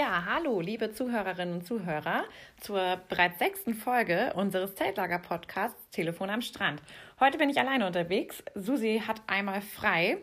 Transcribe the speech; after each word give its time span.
Ja, 0.00 0.24
hallo, 0.24 0.62
liebe 0.62 0.92
Zuhörerinnen 0.92 1.56
und 1.56 1.66
Zuhörer, 1.66 2.24
zur 2.58 2.98
bereits 3.10 3.38
sechsten 3.38 3.74
Folge 3.74 4.32
unseres 4.34 4.74
Zeltlager-Podcasts 4.74 5.90
Telefon 5.90 6.30
am 6.30 6.40
Strand. 6.40 6.82
Heute 7.20 7.36
bin 7.36 7.50
ich 7.50 7.60
alleine 7.60 7.86
unterwegs. 7.86 8.42
Susi 8.54 9.02
hat 9.06 9.20
einmal 9.26 9.60
frei 9.60 10.16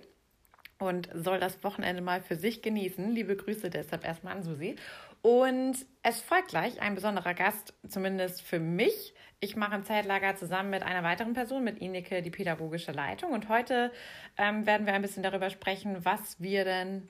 und 0.80 1.10
soll 1.14 1.40
das 1.40 1.64
Wochenende 1.64 2.02
mal 2.02 2.22
für 2.22 2.36
sich 2.36 2.64
genießen. 2.64 3.12
Liebe 3.12 3.36
Grüße 3.36 3.70
deshalb 3.70 4.04
erstmal 4.04 4.38
an 4.38 4.42
Susi. 4.42 4.78
Und 5.22 5.78
es 6.02 6.22
folgt 6.22 6.48
gleich 6.48 6.82
ein 6.82 6.96
besonderer 6.96 7.36
Gast, 7.36 7.76
zumindest 7.88 8.42
für 8.42 8.60
mich. 8.60 9.14
Ich 9.42 9.56
mache 9.56 9.76
im 9.76 9.84
Zeltlager 9.84 10.36
zusammen 10.38 10.72
mit 10.72 10.82
einer 10.82 11.04
weiteren 11.04 11.34
Person, 11.34 11.64
mit 11.64 11.78
Ineke, 11.78 12.24
die 12.24 12.32
pädagogische 12.32 12.94
Leitung. 12.94 13.32
Und 13.32 13.48
heute 13.48 13.92
ähm, 14.40 14.66
werden 14.66 14.88
wir 14.88 14.94
ein 14.94 15.04
bisschen 15.04 15.22
darüber 15.22 15.52
sprechen, 15.52 16.04
was 16.04 16.42
wir 16.42 16.66
denn 16.66 17.08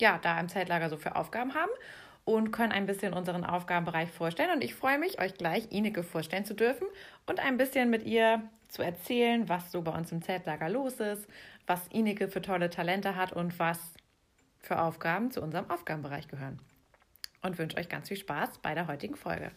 ja, 0.00 0.18
da 0.18 0.38
im 0.38 0.48
Zeltlager 0.48 0.88
so 0.90 0.96
für 0.96 1.16
Aufgaben 1.16 1.54
haben 1.54 1.70
und 2.24 2.52
können 2.52 2.72
ein 2.72 2.86
bisschen 2.86 3.14
unseren 3.14 3.44
Aufgabenbereich 3.44 4.10
vorstellen. 4.10 4.50
Und 4.52 4.62
ich 4.62 4.74
freue 4.74 4.98
mich, 4.98 5.20
euch 5.20 5.34
gleich 5.34 5.70
Ineke 5.70 6.02
vorstellen 6.02 6.44
zu 6.44 6.54
dürfen 6.54 6.86
und 7.26 7.40
ein 7.40 7.56
bisschen 7.56 7.90
mit 7.90 8.04
ihr 8.04 8.42
zu 8.68 8.82
erzählen, 8.82 9.48
was 9.48 9.72
so 9.72 9.82
bei 9.82 9.92
uns 9.92 10.12
im 10.12 10.22
Zeltlager 10.22 10.68
los 10.68 11.00
ist, 11.00 11.26
was 11.66 11.88
Ineke 11.88 12.28
für 12.28 12.42
tolle 12.42 12.70
Talente 12.70 13.16
hat 13.16 13.32
und 13.32 13.58
was 13.58 13.94
für 14.60 14.80
Aufgaben 14.80 15.30
zu 15.30 15.40
unserem 15.42 15.70
Aufgabenbereich 15.70 16.28
gehören. 16.28 16.60
Und 17.42 17.58
wünsche 17.58 17.78
euch 17.78 17.88
ganz 17.88 18.08
viel 18.08 18.16
Spaß 18.16 18.58
bei 18.58 18.74
der 18.74 18.88
heutigen 18.88 19.16
Folge. 19.16 19.50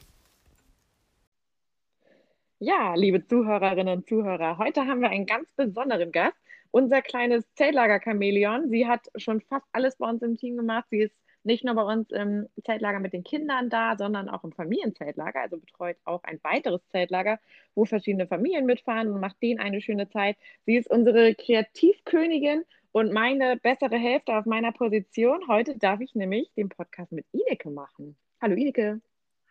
Ja, 2.60 2.94
liebe 2.96 3.26
Zuhörerinnen 3.26 3.98
und 3.98 4.08
Zuhörer, 4.08 4.58
heute 4.60 4.86
haben 4.86 5.02
wir 5.02 5.10
einen 5.10 5.26
ganz 5.26 5.52
besonderen 5.54 6.12
Gast 6.12 6.38
unser 6.72 7.02
kleines 7.02 7.46
Zeltlager-Chamäleon. 7.56 8.70
Sie 8.70 8.88
hat 8.88 9.08
schon 9.16 9.42
fast 9.42 9.66
alles 9.72 9.98
bei 9.98 10.10
uns 10.10 10.22
im 10.22 10.38
Team 10.38 10.58
gemacht. 10.58 10.86
Sie 10.90 11.02
ist 11.02 11.16
nicht 11.44 11.64
nur 11.64 11.76
bei 11.76 11.84
uns 11.84 12.12
im 12.12 12.48
Zeltlager 12.64 13.00
mit 13.00 13.14
den 13.14 13.24
Kindern 13.24 13.70
da, 13.70 13.98
sondern 13.98 14.30
auch 14.30 14.44
im 14.44 14.52
Familienzeltlager, 14.52 15.42
also 15.42 15.58
betreut 15.58 15.98
auch 16.06 16.24
ein 16.24 16.40
weiteres 16.44 16.82
Zeltlager, 16.90 17.40
wo 17.74 17.86
verschiedene 17.86 18.28
Familien 18.28 18.66
mitfahren 18.66 19.12
und 19.12 19.20
macht 19.20 19.42
denen 19.42 19.60
eine 19.60 19.82
schöne 19.82 20.08
Zeit. 20.10 20.38
Sie 20.66 20.78
ist 20.78 20.90
unsere 20.90 21.34
Kreativkönigin 21.34 22.64
und 22.92 23.12
meine 23.12 23.58
bessere 23.58 23.98
Hälfte 23.98 24.36
auf 24.36 24.46
meiner 24.46 24.72
Position. 24.72 25.48
Heute 25.48 25.78
darf 25.78 26.00
ich 26.00 26.14
nämlich 26.14 26.52
den 26.54 26.70
Podcast 26.70 27.12
mit 27.12 27.26
Ineke 27.32 27.70
machen. 27.70 28.16
Hallo 28.40 28.56
Ineke. 28.56 29.02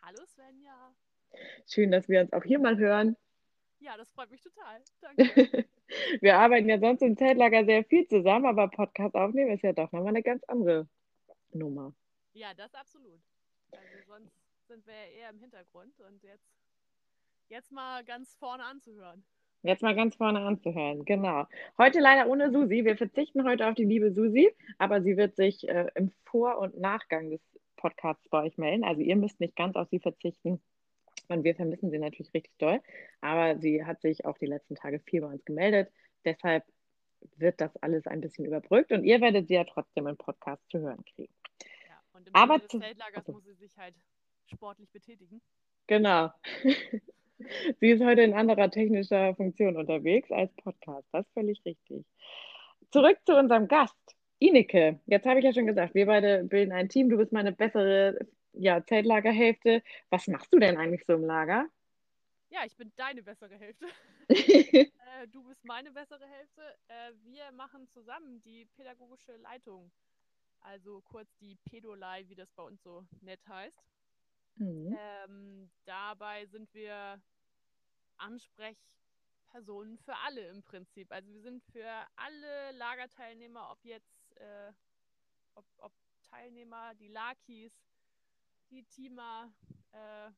Hallo 0.01 0.25
Svenja. 0.25 0.93
Schön, 1.67 1.91
dass 1.91 2.07
wir 2.07 2.21
uns 2.21 2.33
auch 2.33 2.43
hier 2.43 2.59
mal 2.59 2.77
hören. 2.77 3.17
Ja, 3.79 3.97
das 3.97 4.09
freut 4.11 4.29
mich 4.31 4.41
total. 4.41 4.81
Danke. 5.01 5.65
Wir 6.21 6.37
arbeiten 6.37 6.69
ja 6.69 6.79
sonst 6.79 7.01
im 7.01 7.17
Zeltlager 7.17 7.65
sehr 7.65 7.83
viel 7.83 8.07
zusammen, 8.07 8.45
aber 8.45 8.67
Podcast 8.67 9.15
aufnehmen 9.15 9.51
ist 9.51 9.63
ja 9.63 9.73
doch 9.73 9.91
nochmal 9.91 10.09
eine 10.09 10.23
ganz 10.23 10.43
andere 10.45 10.87
Nummer. 11.53 11.93
Ja, 12.33 12.53
das 12.53 12.73
absolut. 12.73 13.19
Also 13.71 13.87
sonst 14.07 14.33
sind 14.67 14.85
wir 14.85 14.93
ja 14.93 15.21
eher 15.21 15.29
im 15.31 15.39
Hintergrund 15.39 15.99
und 15.99 16.23
jetzt, 16.23 16.47
jetzt 17.49 17.71
mal 17.71 18.03
ganz 18.03 18.35
vorne 18.35 18.63
anzuhören. 18.63 19.23
Jetzt 19.63 19.83
mal 19.83 19.95
ganz 19.95 20.15
vorne 20.15 20.39
anzuhören, 20.39 21.05
genau. 21.05 21.45
Heute 21.77 21.99
leider 21.99 22.27
ohne 22.29 22.51
Susi. 22.51 22.83
Wir 22.83 22.97
verzichten 22.97 23.47
heute 23.47 23.67
auf 23.67 23.75
die 23.75 23.85
liebe 23.85 24.11
Susi, 24.11 24.49
aber 24.79 25.03
sie 25.03 25.17
wird 25.17 25.35
sich 25.35 25.67
äh, 25.69 25.87
im 25.93 26.11
Vor- 26.25 26.57
und 26.57 26.79
Nachgang 26.79 27.29
des 27.29 27.41
Podcasts 27.75 28.27
bei 28.29 28.43
euch 28.43 28.57
melden. 28.57 28.83
Also 28.83 29.01
ihr 29.01 29.15
müsst 29.15 29.39
nicht 29.39 29.55
ganz 29.55 29.75
auf 29.75 29.87
sie 29.89 29.99
verzichten. 29.99 30.59
Und 31.31 31.43
wir 31.43 31.55
vermissen 31.55 31.91
sie 31.91 31.99
natürlich 31.99 32.33
richtig 32.33 32.57
doll. 32.57 32.81
Aber 33.21 33.57
sie 33.57 33.85
hat 33.85 34.01
sich 34.01 34.25
auch 34.25 34.37
die 34.37 34.47
letzten 34.47 34.75
Tage 34.75 34.99
viel 34.99 35.21
bei 35.21 35.27
uns 35.27 35.45
gemeldet. 35.45 35.91
Deshalb 36.25 36.63
wird 37.37 37.61
das 37.61 37.75
alles 37.77 38.07
ein 38.07 38.21
bisschen 38.21 38.45
überbrückt 38.45 38.91
und 38.91 39.03
ihr 39.03 39.21
werdet 39.21 39.47
sie 39.47 39.53
ja 39.53 39.63
trotzdem 39.63 40.07
im 40.07 40.17
Podcast 40.17 40.61
zu 40.69 40.79
hören 40.79 41.03
kriegen. 41.05 41.33
Ja, 41.87 42.01
und 42.13 42.27
im 42.27 42.35
Aber 42.35 42.57
des 42.57 42.67
Zeltlagers 42.67 43.27
muss 43.27 43.43
sie 43.43 43.53
sich 43.53 43.77
halt 43.77 43.95
sportlich 44.47 44.89
betätigen. 44.91 45.41
Genau. 45.87 46.31
sie 47.79 47.89
ist 47.89 48.03
heute 48.03 48.21
in 48.21 48.33
anderer 48.33 48.69
technischer 48.69 49.35
Funktion 49.35 49.77
unterwegs 49.77 50.31
als 50.31 50.51
Podcast. 50.55 51.07
Das 51.11 51.25
ist 51.25 51.33
völlig 51.33 51.63
richtig. 51.65 52.05
Zurück 52.91 53.19
zu 53.25 53.37
unserem 53.37 53.67
Gast. 53.67 53.95
Ineke, 54.39 54.99
jetzt 55.05 55.27
habe 55.27 55.39
ich 55.39 55.45
ja 55.45 55.53
schon 55.53 55.67
gesagt, 55.67 55.93
wir 55.93 56.07
beide 56.07 56.43
bilden 56.43 56.71
ein 56.71 56.89
Team. 56.89 57.09
Du 57.09 57.17
bist 57.17 57.31
meine 57.31 57.51
bessere 57.51 58.17
ja, 58.53 58.83
Zeltlagerhälfte. 58.83 59.83
Was 60.09 60.27
machst 60.27 60.53
du 60.53 60.59
denn 60.59 60.77
eigentlich 60.77 61.05
so 61.05 61.13
im 61.13 61.23
Lager? 61.23 61.67
Ja, 62.49 62.65
ich 62.65 62.75
bin 62.75 62.91
deine 62.95 63.23
bessere 63.23 63.57
Hälfte. 63.57 63.85
äh, 64.27 65.27
du 65.31 65.43
bist 65.43 65.63
meine 65.63 65.91
bessere 65.91 66.25
Hälfte. 66.25 66.61
Äh, 66.87 67.13
wir 67.23 67.51
machen 67.53 67.87
zusammen 67.87 68.41
die 68.41 68.65
pädagogische 68.65 69.37
Leitung. 69.37 69.91
Also 70.59 71.01
kurz 71.01 71.29
die 71.39 71.55
Pedolei, 71.55 72.27
wie 72.27 72.35
das 72.35 72.51
bei 72.51 72.63
uns 72.63 72.83
so 72.83 73.05
nett 73.21 73.39
heißt. 73.47 73.81
Mhm. 74.55 74.97
Ähm, 74.99 75.71
dabei 75.85 76.45
sind 76.45 76.73
wir 76.73 77.21
Ansprechpersonen 78.17 79.97
für 79.97 80.15
alle 80.25 80.47
im 80.49 80.61
Prinzip. 80.61 81.11
Also 81.11 81.33
wir 81.33 81.41
sind 81.41 81.63
für 81.71 81.89
alle 82.15 82.71
Lagerteilnehmer, 82.73 83.71
ob 83.71 83.83
jetzt 83.85 84.37
äh, 84.37 84.71
ob, 85.55 85.65
ob 85.77 85.93
Teilnehmer, 86.29 86.93
die 86.95 87.07
Lakis, 87.07 87.73
die 88.71 88.83
Teamer, 88.83 89.51
äh, 89.91 90.31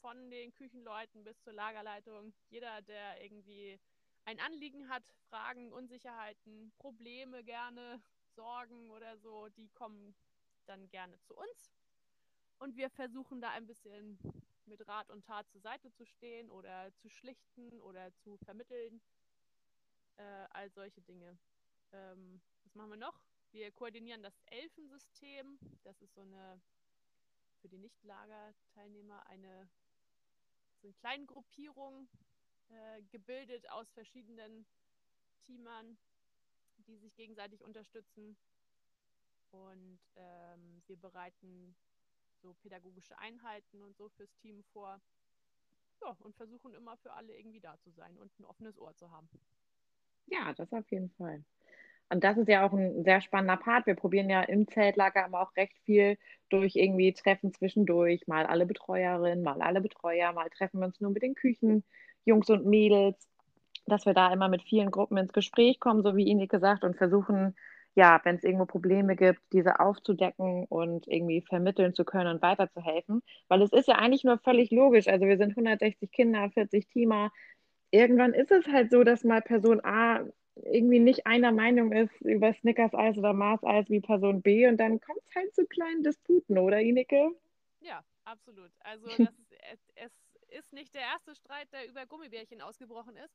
von 0.00 0.30
den 0.30 0.52
Küchenleuten 0.52 1.24
bis 1.24 1.40
zur 1.42 1.52
Lagerleitung. 1.52 2.32
Jeder, 2.48 2.82
der 2.82 3.22
irgendwie 3.22 3.80
ein 4.24 4.38
Anliegen 4.40 4.88
hat, 4.88 5.04
Fragen, 5.28 5.72
Unsicherheiten, 5.72 6.72
Probleme 6.76 7.42
gerne, 7.42 8.00
Sorgen 8.34 8.90
oder 8.90 9.16
so, 9.18 9.48
die 9.48 9.68
kommen 9.70 10.14
dann 10.66 10.88
gerne 10.90 11.18
zu 11.20 11.34
uns. 11.34 11.72
Und 12.58 12.76
wir 12.76 12.90
versuchen 12.90 13.40
da 13.40 13.50
ein 13.50 13.66
bisschen 13.66 14.18
mit 14.66 14.86
Rat 14.86 15.10
und 15.10 15.24
Tat 15.24 15.48
zur 15.50 15.60
Seite 15.60 15.90
zu 15.92 16.04
stehen 16.04 16.50
oder 16.50 16.92
zu 16.96 17.08
schlichten 17.08 17.80
oder 17.80 18.14
zu 18.16 18.36
vermitteln. 18.38 19.00
Äh, 20.16 20.46
all 20.50 20.70
solche 20.70 21.02
Dinge. 21.02 21.38
Ähm, 21.92 22.40
was 22.64 22.74
machen 22.74 22.90
wir 22.90 22.96
noch? 22.96 23.20
Wir 23.52 23.70
koordinieren 23.70 24.22
das 24.22 24.40
Elfensystem. 24.46 25.58
Das 25.84 26.00
ist 26.02 26.14
so 26.14 26.22
eine 26.22 26.60
für 27.66 27.70
die 27.70 27.78
Nicht-Lager-Teilnehmer 27.78 29.26
eine, 29.26 29.68
so 30.80 30.86
eine 30.86 30.94
kleine 30.94 31.26
Gruppierung 31.26 32.08
äh, 32.68 33.02
gebildet 33.10 33.68
aus 33.70 33.90
verschiedenen 33.90 34.64
Teamern, 35.46 35.98
die 36.86 36.96
sich 36.96 37.12
gegenseitig 37.16 37.64
unterstützen. 37.64 38.36
Und 39.50 39.98
ähm, 40.14 40.80
wir 40.86 40.96
bereiten 40.96 41.74
so 42.40 42.54
pädagogische 42.54 43.18
Einheiten 43.18 43.82
und 43.82 43.96
so 43.96 44.10
fürs 44.10 44.32
Team 44.36 44.62
vor. 44.72 45.00
Ja, 46.02 46.16
und 46.20 46.36
versuchen 46.36 46.72
immer 46.72 46.96
für 46.98 47.14
alle 47.14 47.36
irgendwie 47.36 47.60
da 47.60 47.76
zu 47.80 47.90
sein 47.90 48.16
und 48.16 48.38
ein 48.38 48.44
offenes 48.44 48.78
Ohr 48.78 48.94
zu 48.94 49.10
haben. 49.10 49.28
Ja, 50.26 50.52
das 50.52 50.72
auf 50.72 50.88
jeden 50.92 51.10
Fall. 51.10 51.44
Und 52.08 52.22
das 52.22 52.36
ist 52.36 52.48
ja 52.48 52.64
auch 52.64 52.72
ein 52.72 53.04
sehr 53.04 53.20
spannender 53.20 53.56
Part. 53.56 53.86
Wir 53.86 53.94
probieren 53.94 54.30
ja 54.30 54.42
im 54.42 54.68
Zeltlager 54.68 55.24
aber 55.24 55.42
auch 55.42 55.56
recht 55.56 55.76
viel 55.84 56.16
durch 56.50 56.76
irgendwie 56.76 57.12
Treffen 57.12 57.52
zwischendurch. 57.52 58.26
Mal 58.28 58.46
alle 58.46 58.66
Betreuerinnen, 58.66 59.42
mal 59.42 59.60
alle 59.60 59.80
Betreuer, 59.80 60.32
mal 60.32 60.48
treffen 60.50 60.78
wir 60.80 60.86
uns 60.86 61.00
nur 61.00 61.10
mit 61.10 61.22
den 61.22 61.34
Küchenjungs 61.34 62.50
und 62.50 62.66
Mädels, 62.66 63.28
dass 63.86 64.06
wir 64.06 64.14
da 64.14 64.32
immer 64.32 64.48
mit 64.48 64.62
vielen 64.62 64.90
Gruppen 64.90 65.16
ins 65.16 65.32
Gespräch 65.32 65.80
kommen, 65.80 66.02
so 66.02 66.16
wie 66.16 66.24
Ihnen 66.24 66.46
gesagt, 66.48 66.84
und 66.84 66.96
versuchen, 66.96 67.56
ja, 67.96 68.20
wenn 68.24 68.36
es 68.36 68.44
irgendwo 68.44 68.66
Probleme 68.66 69.16
gibt, 69.16 69.40
diese 69.52 69.80
aufzudecken 69.80 70.66
und 70.68 71.08
irgendwie 71.08 71.40
vermitteln 71.40 71.94
zu 71.94 72.04
können 72.04 72.28
und 72.36 72.42
weiterzuhelfen. 72.42 73.22
Weil 73.48 73.62
es 73.62 73.72
ist 73.72 73.88
ja 73.88 73.96
eigentlich 73.96 74.22
nur 74.22 74.38
völlig 74.38 74.70
logisch. 74.70 75.08
Also 75.08 75.26
wir 75.26 75.38
sind 75.38 75.50
160 75.50 76.12
Kinder, 76.12 76.50
40 76.50 76.86
Teamer. 76.88 77.32
Irgendwann 77.90 78.34
ist 78.34 78.50
es 78.50 78.66
halt 78.66 78.90
so, 78.90 79.02
dass 79.02 79.24
mal 79.24 79.40
Person 79.40 79.80
A 79.82 80.24
irgendwie 80.62 80.98
nicht 80.98 81.26
einer 81.26 81.52
Meinung 81.52 81.92
ist 81.92 82.20
über 82.22 82.52
Snickers-Eis 82.54 83.16
oder 83.18 83.32
Mars-Eis 83.32 83.88
wie 83.90 84.00
Person 84.00 84.42
B 84.42 84.66
und 84.66 84.78
dann 84.78 85.00
kommt 85.00 85.20
es 85.28 85.34
halt 85.34 85.54
zu 85.54 85.66
kleinen 85.66 86.02
Disputen, 86.02 86.58
oder 86.58 86.80
Ineke? 86.80 87.30
Ja, 87.80 88.02
absolut. 88.24 88.70
Also 88.80 89.06
ist, 89.08 89.18
es 89.96 90.12
ist 90.48 90.72
nicht 90.72 90.94
der 90.94 91.02
erste 91.02 91.34
Streit, 91.34 91.70
der 91.72 91.88
über 91.88 92.06
Gummibärchen 92.06 92.62
ausgebrochen 92.62 93.16
ist. 93.16 93.34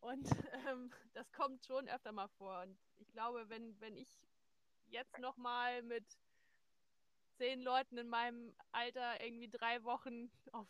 Und 0.00 0.28
ähm, 0.68 0.90
das 1.14 1.30
kommt 1.32 1.64
schon 1.64 1.88
öfter 1.88 2.12
mal 2.12 2.28
vor. 2.38 2.62
Und 2.62 2.76
ich 2.98 3.10
glaube, 3.12 3.44
wenn, 3.48 3.78
wenn 3.80 3.96
ich 3.96 4.08
jetzt 4.88 5.18
nochmal 5.18 5.82
mit 5.82 6.04
zehn 7.38 7.60
Leuten 7.62 7.98
in 7.98 8.08
meinem 8.08 8.52
Alter 8.72 9.24
irgendwie 9.24 9.48
drei 9.48 9.82
Wochen 9.84 10.30
auf 10.52 10.66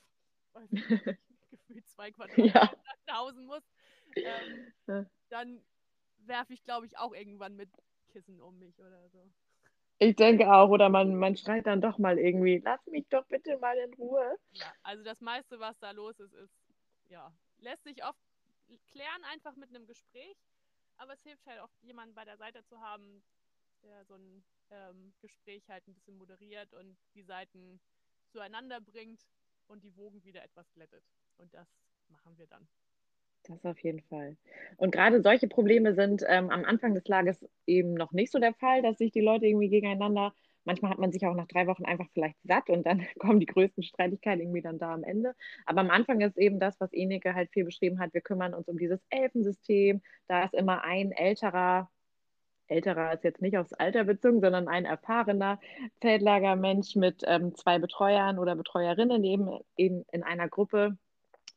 weiß 0.54 0.70
nicht, 0.70 0.88
gefühlt 1.50 1.88
zwei 1.88 2.10
Quadratmeter 2.10 2.76
ja. 3.08 3.14
hausen 3.14 3.46
muss, 3.46 3.62
ähm, 4.16 4.72
ja. 4.86 5.06
Dann 5.32 5.64
werfe 6.18 6.52
ich, 6.52 6.62
glaube 6.62 6.86
ich, 6.86 6.98
auch 6.98 7.14
irgendwann 7.14 7.56
mit 7.56 7.70
Kissen 8.08 8.40
um 8.40 8.58
mich 8.58 8.78
oder 8.78 9.08
so. 9.08 9.30
Ich 9.98 10.16
denke 10.16 10.52
auch, 10.52 10.68
oder 10.68 10.88
man, 10.88 11.14
man 11.16 11.36
schreit 11.36 11.66
dann 11.66 11.80
doch 11.80 11.98
mal 11.98 12.18
irgendwie, 12.18 12.60
lass 12.64 12.84
mich 12.86 13.06
doch 13.08 13.24
bitte 13.26 13.56
mal 13.58 13.76
in 13.78 13.94
Ruhe. 13.94 14.36
Ja, 14.52 14.72
also 14.82 15.02
das 15.04 15.20
meiste, 15.20 15.58
was 15.60 15.78
da 15.78 15.92
los 15.92 16.18
ist, 16.18 16.34
ist, 16.34 16.54
ja, 17.08 17.32
lässt 17.58 17.84
sich 17.84 18.04
oft 18.04 18.20
klären, 18.90 19.24
einfach 19.32 19.56
mit 19.56 19.70
einem 19.70 19.86
Gespräch. 19.86 20.36
Aber 20.98 21.14
es 21.14 21.22
hilft 21.22 21.46
halt 21.46 21.60
oft, 21.60 21.82
jemanden 21.82 22.14
bei 22.14 22.24
der 22.24 22.36
Seite 22.36 22.64
zu 22.64 22.80
haben, 22.80 23.22
der 23.82 24.04
so 24.04 24.14
ein 24.14 24.44
ähm, 24.70 25.12
Gespräch 25.20 25.68
halt 25.68 25.86
ein 25.88 25.94
bisschen 25.94 26.16
moderiert 26.16 26.72
und 26.74 26.96
die 27.14 27.22
Seiten 27.22 27.80
zueinander 28.28 28.80
bringt 28.80 29.26
und 29.68 29.82
die 29.82 29.96
Wogen 29.96 30.24
wieder 30.24 30.42
etwas 30.42 30.70
glättet. 30.72 31.04
Und 31.38 31.54
das 31.54 31.68
machen 32.08 32.36
wir 32.36 32.46
dann. 32.46 32.68
Das 33.44 33.64
auf 33.64 33.78
jeden 33.80 34.00
Fall. 34.02 34.36
Und 34.76 34.92
gerade 34.92 35.20
solche 35.20 35.48
Probleme 35.48 35.94
sind 35.94 36.22
ähm, 36.28 36.50
am 36.50 36.64
Anfang 36.64 36.94
des 36.94 37.08
Lages 37.08 37.44
eben 37.66 37.94
noch 37.94 38.12
nicht 38.12 38.30
so 38.30 38.38
der 38.38 38.54
Fall, 38.54 38.82
dass 38.82 38.98
sich 38.98 39.10
die 39.10 39.20
Leute 39.20 39.46
irgendwie 39.46 39.68
gegeneinander, 39.68 40.32
manchmal 40.64 40.92
hat 40.92 40.98
man 40.98 41.10
sich 41.10 41.26
auch 41.26 41.34
nach 41.34 41.48
drei 41.48 41.66
Wochen 41.66 41.84
einfach 41.84 42.06
vielleicht 42.12 42.36
satt 42.44 42.70
und 42.70 42.86
dann 42.86 43.04
kommen 43.18 43.40
die 43.40 43.46
größten 43.46 43.82
Streitigkeiten 43.82 44.42
irgendwie 44.42 44.62
dann 44.62 44.78
da 44.78 44.94
am 44.94 45.02
Ende. 45.02 45.34
Aber 45.66 45.80
am 45.80 45.90
Anfang 45.90 46.20
ist 46.20 46.38
eben 46.38 46.60
das, 46.60 46.78
was 46.80 46.92
Enike 46.92 47.34
halt 47.34 47.50
viel 47.50 47.64
beschrieben 47.64 47.98
hat, 47.98 48.14
wir 48.14 48.20
kümmern 48.20 48.54
uns 48.54 48.68
um 48.68 48.78
dieses 48.78 49.00
Elfensystem. 49.10 50.02
Da 50.28 50.44
ist 50.44 50.54
immer 50.54 50.84
ein 50.84 51.10
älterer, 51.10 51.90
älterer 52.68 53.12
ist 53.14 53.24
jetzt 53.24 53.42
nicht 53.42 53.58
aufs 53.58 53.72
Alter 53.72 54.04
bezogen, 54.04 54.40
sondern 54.40 54.68
ein 54.68 54.84
erfahrener 54.84 55.58
Zeltlagermensch 56.00 56.94
mit 56.94 57.22
ähm, 57.26 57.56
zwei 57.56 57.80
Betreuern 57.80 58.38
oder 58.38 58.54
Betreuerinnen 58.54 59.24
eben, 59.24 59.50
eben 59.76 60.04
in 60.12 60.22
einer 60.22 60.48
Gruppe 60.48 60.96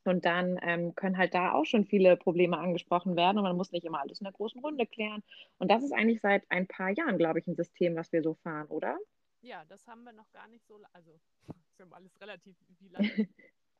und 0.06 0.24
dann 0.24 0.58
ähm, 0.62 0.94
können 0.94 1.18
halt 1.18 1.34
da 1.34 1.52
auch 1.52 1.64
schon 1.64 1.84
viele 1.84 2.16
Probleme 2.16 2.58
angesprochen 2.58 3.16
werden 3.16 3.38
und 3.38 3.44
man 3.44 3.56
muss 3.56 3.72
nicht 3.72 3.84
immer 3.84 4.00
alles 4.00 4.20
in 4.20 4.24
der 4.24 4.32
großen 4.32 4.60
Runde 4.60 4.86
klären. 4.86 5.22
Und 5.58 5.70
das 5.70 5.82
ist 5.82 5.92
eigentlich 5.92 6.20
seit 6.20 6.50
ein 6.50 6.66
paar 6.66 6.90
Jahren, 6.90 7.18
glaube 7.18 7.38
ich, 7.38 7.46
ein 7.46 7.56
System, 7.56 7.96
was 7.96 8.12
wir 8.12 8.22
so 8.22 8.34
fahren, 8.34 8.66
oder? 8.68 8.98
Ja, 9.42 9.64
das 9.66 9.86
haben 9.86 10.04
wir 10.04 10.12
noch 10.12 10.30
gar 10.32 10.48
nicht 10.48 10.66
so, 10.66 10.80
also 10.92 11.12
ist 11.48 11.78
ja 11.78 11.86
alles 11.90 12.20
relativ 12.20 12.56
wie 12.80 12.88
lange. 12.88 13.28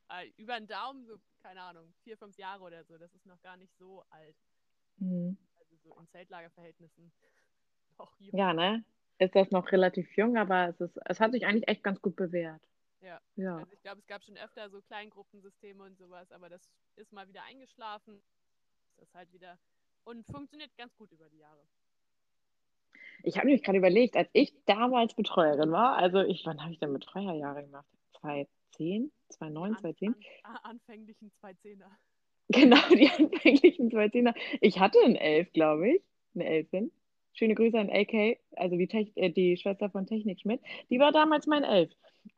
äh, 0.09 0.27
über 0.37 0.57
den 0.57 0.67
Daumen, 0.67 1.05
so, 1.05 1.17
keine 1.41 1.61
Ahnung, 1.61 1.93
vier, 2.03 2.17
fünf 2.17 2.37
Jahre 2.37 2.63
oder 2.63 2.83
so, 2.85 2.97
das 2.97 3.13
ist 3.13 3.25
noch 3.25 3.41
gar 3.41 3.57
nicht 3.57 3.75
so 3.77 4.03
alt. 4.09 4.35
Mhm. 4.97 5.37
Also 5.55 5.75
so 5.83 5.99
in 5.99 6.07
Zeltlagerverhältnissen. 6.09 7.11
Ja, 8.31 8.53
ne? 8.53 8.83
Ist 9.17 9.35
das 9.35 9.49
noch 9.49 9.71
relativ 9.71 10.15
jung, 10.15 10.37
aber 10.37 10.67
es, 10.67 10.79
ist, 10.79 10.99
es 11.05 11.19
hat 11.19 11.31
sich 11.31 11.47
eigentlich 11.47 11.67
echt 11.67 11.83
ganz 11.83 11.99
gut 11.99 12.15
bewährt. 12.15 12.61
Ja. 13.01 13.19
ja. 13.35 13.57
Also 13.57 13.71
ich 13.71 13.81
glaube, 13.81 13.99
es 13.99 14.07
gab 14.07 14.23
schon 14.23 14.37
öfter 14.37 14.69
so 14.69 14.81
Kleingruppensysteme 14.81 15.83
und 15.83 15.97
sowas, 15.97 16.31
aber 16.31 16.49
das 16.49 16.61
ist 16.95 17.11
mal 17.11 17.27
wieder 17.27 17.43
eingeschlafen. 17.43 18.21
Das 18.97 19.07
ist 19.07 19.13
halt 19.13 19.31
wieder 19.31 19.57
und 20.07 20.25
funktioniert 20.25 20.71
ganz 20.77 20.95
gut 20.95 21.11
über 21.11 21.29
die 21.29 21.39
Jahre. 21.39 21.67
Ich 23.23 23.37
habe 23.37 23.47
mich 23.47 23.61
gerade 23.61 23.77
überlegt, 23.77 24.15
als 24.15 24.29
ich 24.33 24.53
damals 24.65 25.13
Betreuerin 25.15 25.71
war, 25.71 25.97
also 25.97 26.21
ich, 26.21 26.45
wann 26.45 26.61
habe 26.61 26.71
ich 26.71 26.79
denn 26.79 26.93
Betreuerjahre 26.93 27.63
gemacht? 27.63 27.87
2010, 28.21 29.11
2009, 29.29 29.77
2010? 29.79 30.15
An, 30.43 30.57
anfänglichen 30.63 31.31
2010er. 31.43 31.89
Genau, 32.49 32.77
die 32.95 33.09
anfänglichen 33.09 33.91
2010er. 33.91 34.33
Ich 34.61 34.79
hatte 34.79 34.97
einen 35.03 35.17
Elf, 35.17 35.51
glaube 35.51 35.89
ich, 35.89 36.01
eine 36.33 36.45
Elfin. 36.45 36.93
Schöne 37.33 37.55
Grüße 37.55 37.77
an 37.77 37.89
AK, 37.89 38.39
also 38.55 38.77
die, 38.77 38.87
Tech, 38.87 39.11
äh, 39.15 39.29
die 39.29 39.57
Schwester 39.57 39.89
von 39.89 40.07
Technik 40.07 40.39
Schmidt. 40.39 40.61
Die 40.89 40.97
war 40.97 41.11
damals 41.11 41.45
mein 41.45 41.65
Elf. 41.65 41.91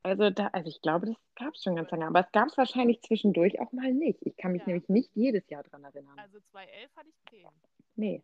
Also, 0.03 0.29
da, 0.29 0.47
also 0.47 0.69
ich 0.69 0.81
glaube, 0.81 1.07
das 1.07 1.15
gab 1.35 1.53
es 1.53 1.63
schon 1.63 1.75
ganz 1.75 1.91
lange, 1.91 2.07
aber 2.07 2.21
es 2.21 2.31
gab 2.31 2.47
es 2.47 2.57
wahrscheinlich 2.57 3.01
zwischendurch 3.01 3.59
auch 3.59 3.71
mal 3.71 3.93
nicht. 3.93 4.19
Ich 4.21 4.35
kann 4.37 4.51
mich 4.51 4.61
ja. 4.61 4.67
nämlich 4.67 4.89
nicht 4.89 5.11
jedes 5.15 5.47
Jahr 5.49 5.63
dran 5.63 5.83
erinnern. 5.83 6.17
Also 6.17 6.39
2011 6.51 6.95
hatte 6.95 7.09
ich 7.09 7.31
10. 7.31 7.47
Nee. 7.95 8.23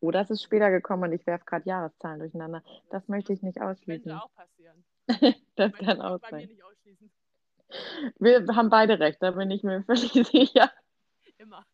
Oder 0.00 0.22
es 0.22 0.30
ist 0.30 0.42
später 0.42 0.70
gekommen 0.70 1.04
und 1.04 1.12
ich 1.12 1.26
werfe 1.26 1.44
gerade 1.44 1.68
Jahreszahlen 1.68 2.20
durcheinander. 2.20 2.62
Das, 2.64 3.02
das 3.02 3.08
möchte 3.08 3.32
ich 3.32 3.42
nicht 3.42 3.60
ausschließen. 3.60 4.10
Könnte 4.10 4.24
auch 4.24 4.34
passieren. 4.34 4.84
das 5.56 5.72
kann 5.74 6.00
auch 6.00 6.18
sein. 6.30 6.48
Wir 8.18 8.46
haben 8.56 8.70
beide 8.70 8.98
recht, 8.98 9.22
da 9.22 9.30
bin 9.32 9.50
ich 9.50 9.62
mir 9.62 9.82
völlig 9.86 10.12
sicher. 10.12 10.70
Immer. 11.38 11.64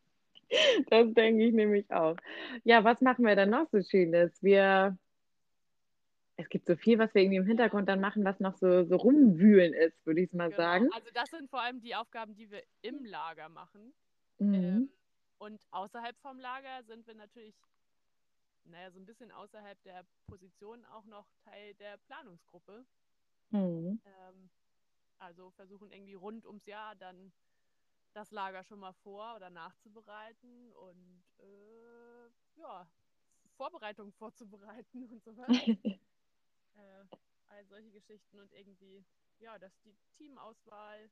Das 0.88 1.12
denke 1.14 1.44
ich 1.44 1.54
nämlich 1.54 1.90
auch. 1.90 2.16
Ja, 2.64 2.84
was 2.84 3.00
machen 3.00 3.24
wir 3.24 3.34
denn 3.34 3.50
noch 3.50 3.68
so 3.70 3.82
Schönes? 3.82 4.42
Wir 4.42 4.96
es 6.36 6.48
gibt 6.48 6.66
so 6.66 6.76
viel, 6.76 6.98
was 6.98 7.14
wir 7.14 7.22
irgendwie 7.22 7.38
im 7.38 7.46
Hintergrund 7.46 7.88
dann 7.88 8.00
machen, 8.00 8.24
was 8.24 8.40
noch 8.40 8.54
so, 8.54 8.84
so 8.84 8.96
rumwühlen 8.96 9.72
ist, 9.72 10.04
würde 10.04 10.20
ich 10.20 10.28
es 10.28 10.34
mal 10.34 10.50
genau. 10.50 10.56
sagen. 10.62 10.92
Also 10.92 11.08
das 11.14 11.30
sind 11.30 11.48
vor 11.48 11.62
allem 11.62 11.80
die 11.80 11.94
Aufgaben, 11.94 12.34
die 12.34 12.50
wir 12.50 12.62
im 12.82 13.04
Lager 13.04 13.48
machen. 13.48 13.94
Mhm. 14.38 14.54
Ähm, 14.54 14.90
und 15.38 15.66
außerhalb 15.70 16.16
vom 16.18 16.38
Lager 16.38 16.84
sind 16.84 17.06
wir 17.06 17.14
natürlich, 17.14 17.54
naja, 18.64 18.90
so 18.90 18.98
ein 18.98 19.06
bisschen 19.06 19.32
außerhalb 19.32 19.82
der 19.84 20.04
Position 20.26 20.84
auch 20.86 21.06
noch 21.06 21.26
Teil 21.44 21.74
der 21.74 21.96
Planungsgruppe. 22.06 22.84
Mhm. 23.50 24.00
Ähm, 24.04 24.50
also 25.18 25.50
versuchen 25.52 25.90
irgendwie 25.90 26.14
rund 26.14 26.44
ums 26.46 26.66
Jahr 26.66 26.94
dann 26.96 27.32
das 28.12 28.30
Lager 28.30 28.62
schon 28.64 28.80
mal 28.80 28.92
vor 28.92 29.36
oder 29.36 29.48
nachzubereiten 29.48 30.72
und 30.72 31.24
äh, 31.38 32.60
ja, 32.60 32.86
Vorbereitungen 33.56 34.12
vorzubereiten 34.18 35.06
und 35.06 35.24
so 35.24 35.34
weiter. 35.36 35.96
Äh, 36.76 37.16
all 37.48 37.64
solche 37.66 37.90
Geschichten 37.90 38.38
und 38.38 38.52
irgendwie, 38.52 39.04
ja, 39.38 39.58
dass 39.58 39.72
die 39.84 39.94
Teamauswahl 40.16 41.10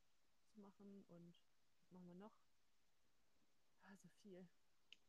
zu 0.52 0.60
machen 0.60 1.04
und 1.08 1.34
was 1.80 1.90
machen 1.90 2.08
wir 2.08 2.14
noch? 2.16 2.32
Also 3.88 4.08
viel. 4.22 4.46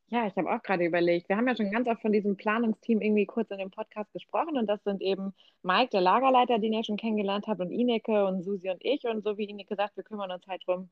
Ja, 0.07 0.27
ich 0.27 0.35
habe 0.35 0.53
auch 0.53 0.61
gerade 0.61 0.85
überlegt. 0.85 1.29
Wir 1.29 1.35
haben 1.35 1.47
ja 1.47 1.55
schon 1.55 1.71
ganz 1.71 1.87
oft 1.87 2.01
von 2.01 2.11
diesem 2.11 2.37
Planungsteam 2.37 3.01
irgendwie 3.01 3.25
kurz 3.25 3.49
in 3.49 3.57
dem 3.57 3.71
Podcast 3.71 4.11
gesprochen 4.13 4.57
und 4.57 4.67
das 4.67 4.83
sind 4.83 5.01
eben 5.01 5.33
Mike, 5.63 5.89
der 5.91 6.01
Lagerleiter, 6.01 6.59
den 6.59 6.73
ihr 6.73 6.83
schon 6.83 6.97
kennengelernt 6.97 7.47
habt, 7.47 7.59
und 7.59 7.71
Ineke 7.71 8.25
und 8.25 8.43
Susi 8.43 8.69
und 8.69 8.83
ich. 8.85 9.03
Und 9.05 9.23
so 9.23 9.37
wie 9.37 9.45
Ineke 9.45 9.75
sagt, 9.75 9.97
wir 9.97 10.03
kümmern 10.03 10.31
uns 10.31 10.45
halt 10.47 10.61
drum, 10.67 10.89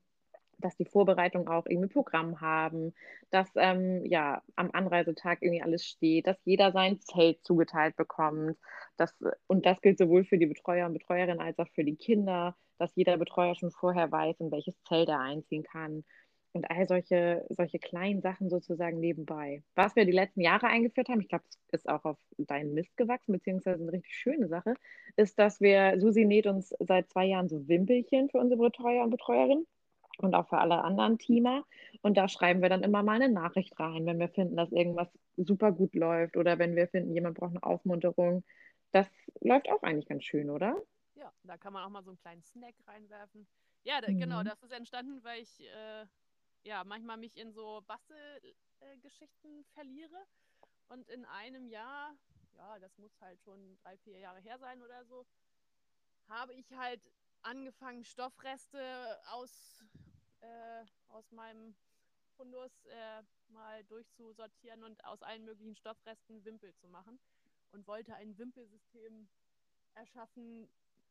dass 0.58 0.76
die 0.76 0.84
Vorbereitungen 0.84 1.48
auch 1.48 1.66
irgendwie 1.66 1.88
Programm 1.88 2.40
haben, 2.40 2.94
dass 3.30 3.48
ähm, 3.56 4.04
ja 4.06 4.42
am 4.56 4.70
Anreisetag 4.72 5.42
irgendwie 5.42 5.62
alles 5.62 5.84
steht, 5.84 6.26
dass 6.26 6.38
jeder 6.44 6.72
sein 6.72 7.00
Zelt 7.00 7.44
zugeteilt 7.44 7.96
bekommt. 7.96 8.56
Dass, 8.96 9.14
und 9.46 9.66
das 9.66 9.80
gilt 9.80 9.98
sowohl 9.98 10.24
für 10.24 10.38
die 10.38 10.46
Betreuer 10.46 10.86
und 10.86 10.94
Betreuerinnen 10.94 11.40
als 11.40 11.58
auch 11.58 11.68
für 11.74 11.84
die 11.84 11.96
Kinder, 11.96 12.56
dass 12.78 12.94
jeder 12.96 13.16
Betreuer 13.16 13.54
schon 13.54 13.70
vorher 13.70 14.10
weiß, 14.10 14.40
in 14.40 14.50
welches 14.50 14.80
Zelt 14.84 15.08
er 15.08 15.20
einziehen 15.20 15.64
kann. 15.64 16.04
Und 16.52 16.70
all 16.70 16.86
solche, 16.86 17.44
solche 17.48 17.80
kleinen 17.80 18.22
Sachen 18.22 18.48
sozusagen 18.48 19.00
nebenbei. 19.00 19.64
Was 19.74 19.96
wir 19.96 20.04
die 20.04 20.12
letzten 20.12 20.40
Jahre 20.40 20.68
eingeführt 20.68 21.08
haben, 21.08 21.20
ich 21.20 21.28
glaube, 21.28 21.44
es 21.48 21.80
ist 21.80 21.88
auch 21.88 22.04
auf 22.04 22.16
deinen 22.38 22.74
Mist 22.74 22.96
gewachsen, 22.96 23.32
beziehungsweise 23.32 23.82
eine 23.82 23.92
richtig 23.92 24.14
schöne 24.14 24.46
Sache, 24.46 24.74
ist, 25.16 25.36
dass 25.36 25.60
wir, 25.60 25.98
Susi 25.98 26.24
näht 26.24 26.46
uns 26.46 26.72
seit 26.78 27.10
zwei 27.10 27.24
Jahren 27.24 27.48
so 27.48 27.66
Wimpelchen 27.66 28.30
für 28.30 28.38
unsere 28.38 28.62
Betreuer 28.62 29.02
und 29.02 29.10
Betreuerinnen 29.10 29.66
und 30.18 30.34
auch 30.34 30.48
für 30.48 30.58
alle 30.58 30.82
anderen 30.82 31.18
Teamer. 31.18 31.64
Und 32.02 32.16
da 32.16 32.28
schreiben 32.28 32.62
wir 32.62 32.68
dann 32.68 32.82
immer 32.82 33.02
mal 33.02 33.16
eine 33.20 33.28
Nachricht 33.28 33.78
rein, 33.78 34.06
wenn 34.06 34.18
wir 34.18 34.28
finden, 34.28 34.56
dass 34.56 34.72
irgendwas 34.72 35.08
super 35.36 35.72
gut 35.72 35.94
läuft 35.94 36.36
oder 36.36 36.58
wenn 36.58 36.76
wir 36.76 36.88
finden, 36.88 37.14
jemand 37.14 37.38
braucht 37.38 37.50
eine 37.50 37.62
Aufmunterung. 37.62 38.44
Das 38.92 39.08
läuft 39.40 39.68
auch 39.70 39.82
eigentlich 39.82 40.06
ganz 40.06 40.24
schön, 40.24 40.50
oder? 40.50 40.76
Ja, 41.14 41.32
da 41.42 41.56
kann 41.56 41.72
man 41.72 41.84
auch 41.84 41.90
mal 41.90 42.02
so 42.02 42.10
einen 42.10 42.18
kleinen 42.18 42.42
Snack 42.42 42.74
reinwerfen. 42.86 43.46
Ja, 43.84 44.00
da, 44.00 44.06
genau, 44.06 44.16
mhm. 44.16 44.20
genau, 44.20 44.42
das 44.42 44.62
ist 44.62 44.72
entstanden, 44.72 45.22
weil 45.24 45.42
ich 45.42 45.60
äh, 45.60 46.06
ja 46.64 46.84
manchmal 46.84 47.16
mich 47.16 47.36
in 47.36 47.52
so 47.52 47.82
Bastelgeschichten 47.86 49.60
äh, 49.60 49.64
verliere. 49.74 50.16
Und 50.88 51.08
in 51.08 51.24
einem 51.24 51.66
Jahr, 51.68 52.14
ja, 52.56 52.78
das 52.78 52.96
muss 52.98 53.12
halt 53.20 53.40
schon 53.42 53.76
drei, 53.82 53.96
vier 53.98 54.18
Jahre 54.18 54.40
her 54.40 54.58
sein 54.58 54.82
oder 54.82 55.04
so, 55.06 55.24
habe 56.28 56.54
ich 56.54 56.72
halt 56.76 57.00
angefangen, 57.44 58.04
Stoffreste 58.04 59.20
aus, 59.30 59.84
äh, 60.40 60.84
aus 61.08 61.30
meinem 61.32 61.74
Fundus 62.36 62.72
äh, 62.86 63.22
mal 63.48 63.84
durchzusortieren 63.84 64.82
und 64.82 65.04
aus 65.04 65.22
allen 65.22 65.44
möglichen 65.44 65.76
Stoffresten 65.76 66.44
Wimpel 66.44 66.74
zu 66.74 66.88
machen 66.88 67.18
und 67.72 67.86
wollte 67.86 68.14
ein 68.14 68.36
Wimpelsystem 68.38 69.28
erschaffen, 69.94 70.68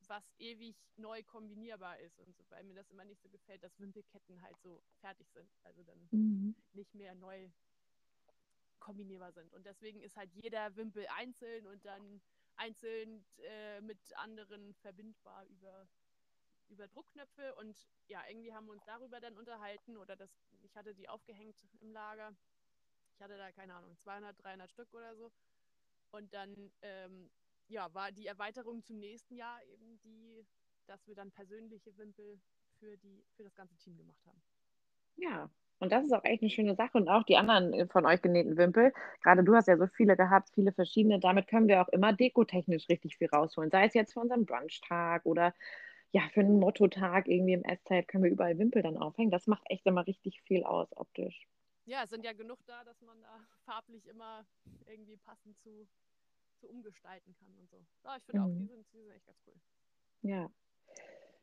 was 0.08 0.24
ewig 0.38 0.76
neu 0.98 1.24
kombinierbar 1.24 1.98
ist 2.00 2.20
und 2.20 2.36
so, 2.36 2.44
weil 2.50 2.64
mir 2.66 2.76
das 2.76 2.90
immer 2.90 3.06
nicht 3.06 3.22
so 3.22 3.30
gefällt, 3.30 3.64
dass 3.64 3.80
Wimpelketten 3.80 4.42
halt 4.42 4.60
so 4.62 4.82
fertig 5.00 5.30
sind, 5.32 5.50
also 5.64 5.82
dann 5.84 6.08
mhm. 6.12 6.56
nicht 6.74 6.94
mehr 6.94 7.16
neu 7.16 7.50
kombinierbar 8.80 9.32
sind. 9.32 9.54
Und 9.54 9.66
deswegen 9.66 10.02
ist 10.02 10.18
halt 10.18 10.34
jeder 10.34 10.76
Wimpel 10.76 11.08
einzeln 11.16 11.68
und 11.68 11.86
dann 11.86 12.22
einzeln 12.56 13.26
äh, 13.38 13.80
mit 13.82 13.98
anderen 14.18 14.74
verbindbar 14.76 15.46
über 15.46 15.88
über 16.70 16.88
Druckknöpfe 16.88 17.56
und 17.56 17.76
ja, 18.08 18.22
irgendwie 18.30 18.54
haben 18.54 18.66
wir 18.66 18.74
uns 18.74 18.84
darüber 18.86 19.20
dann 19.20 19.38
unterhalten 19.38 19.98
oder 19.98 20.16
das, 20.16 20.30
ich 20.62 20.76
hatte 20.76 20.94
die 20.94 21.10
aufgehängt 21.10 21.56
im 21.82 21.92
Lager. 21.92 22.34
Ich 23.16 23.22
hatte 23.22 23.38
da, 23.38 23.52
keine 23.52 23.76
Ahnung, 23.76 23.96
200, 23.98 24.44
300 24.44 24.72
Stück 24.72 24.94
oder 24.94 25.16
so. 25.16 25.32
Und 26.12 26.34
dann, 26.34 26.72
ähm, 26.82 27.30
ja, 27.68 27.94
war 27.94 28.12
die 28.12 28.28
Erweiterung 28.28 28.84
zum 28.84 29.00
nächsten 29.00 29.36
Jahr 29.36 29.64
eben 29.66 30.00
die, 30.02 30.46
dass 30.86 31.08
wir 31.08 31.16
dann 31.16 31.32
persönliche 31.32 31.96
Wimpel 31.98 32.40
für, 32.80 32.98
die, 32.98 33.24
für 33.36 33.44
das 33.44 33.56
ganze 33.56 33.78
Team 33.78 33.98
gemacht 33.98 34.26
haben. 34.26 34.42
Ja, 35.16 35.50
und 35.80 35.92
das 35.92 36.06
ist 36.06 36.14
auch 36.14 36.24
echt 36.24 36.42
eine 36.42 36.50
schöne 36.50 36.76
Sache. 36.76 36.98
Und 36.98 37.10
auch 37.10 37.24
die 37.24 37.38
anderen 37.38 37.90
von 37.90 38.06
euch 38.06 38.22
genähten 38.22 38.58
Wimpel. 38.58 38.94
Gerade 39.22 39.44
du 39.44 39.56
hast 39.56 39.68
ja 39.68 39.78
so 39.78 39.88
viele 39.88 40.16
gehabt, 40.16 40.50
viele 40.54 40.72
verschiedene. 40.72 41.20
Damit 41.20 41.48
können 41.48 41.68
wir 41.68 41.82
auch 41.82 41.90
immer 41.90 42.14
dekotechnisch 42.14 42.88
richtig 42.90 43.18
viel 43.18 43.28
rausholen. 43.28 43.70
Sei 43.70 43.86
es 43.86 43.94
jetzt 43.94 44.14
für 44.14 44.22
unseren 44.22 44.46
Brunchtag 44.46 45.26
oder 45.26 45.54
ja, 46.14 46.22
für 46.34 46.42
einen 46.42 46.60
Motto-Tag 46.60 47.28
irgendwie 47.28 47.54
im 47.54 47.64
Esszeit 47.64 48.08
können 48.08 48.24
wir 48.24 48.32
überall 48.32 48.58
Wimpel 48.60 48.84
dann 48.84 48.98
aufhängen. 48.98 49.32
Das 49.32 49.48
macht 49.48 49.64
echt 49.70 49.86
immer 49.88 50.06
richtig 50.08 50.42
viel 50.44 50.64
aus 50.64 50.88
optisch. 50.96 51.48
Ja, 51.86 52.04
es 52.04 52.12
sind 52.12 52.24
ja 52.24 52.34
genug 52.34 52.60
da, 52.68 52.84
dass 52.84 53.02
man 53.02 53.20
da 53.22 53.40
farblich 53.66 54.06
immer 54.08 54.46
irgendwie 54.86 55.18
passend 55.18 55.58
zu, 55.60 55.88
so 56.62 56.68
umgestalten 56.68 57.36
kann 57.40 57.54
und 57.60 57.70
so. 57.70 57.78
Ja, 58.06 58.16
ich 58.18 58.24
finde 58.26 58.44
auch, 58.44 58.48
Mhm. 58.48 58.60
die 58.60 58.68
sind, 58.68 58.86
die 58.94 59.02
sind 59.02 59.12
echt 59.12 59.26
ganz 59.26 59.40
cool. 59.48 59.56
Ja. 60.22 60.50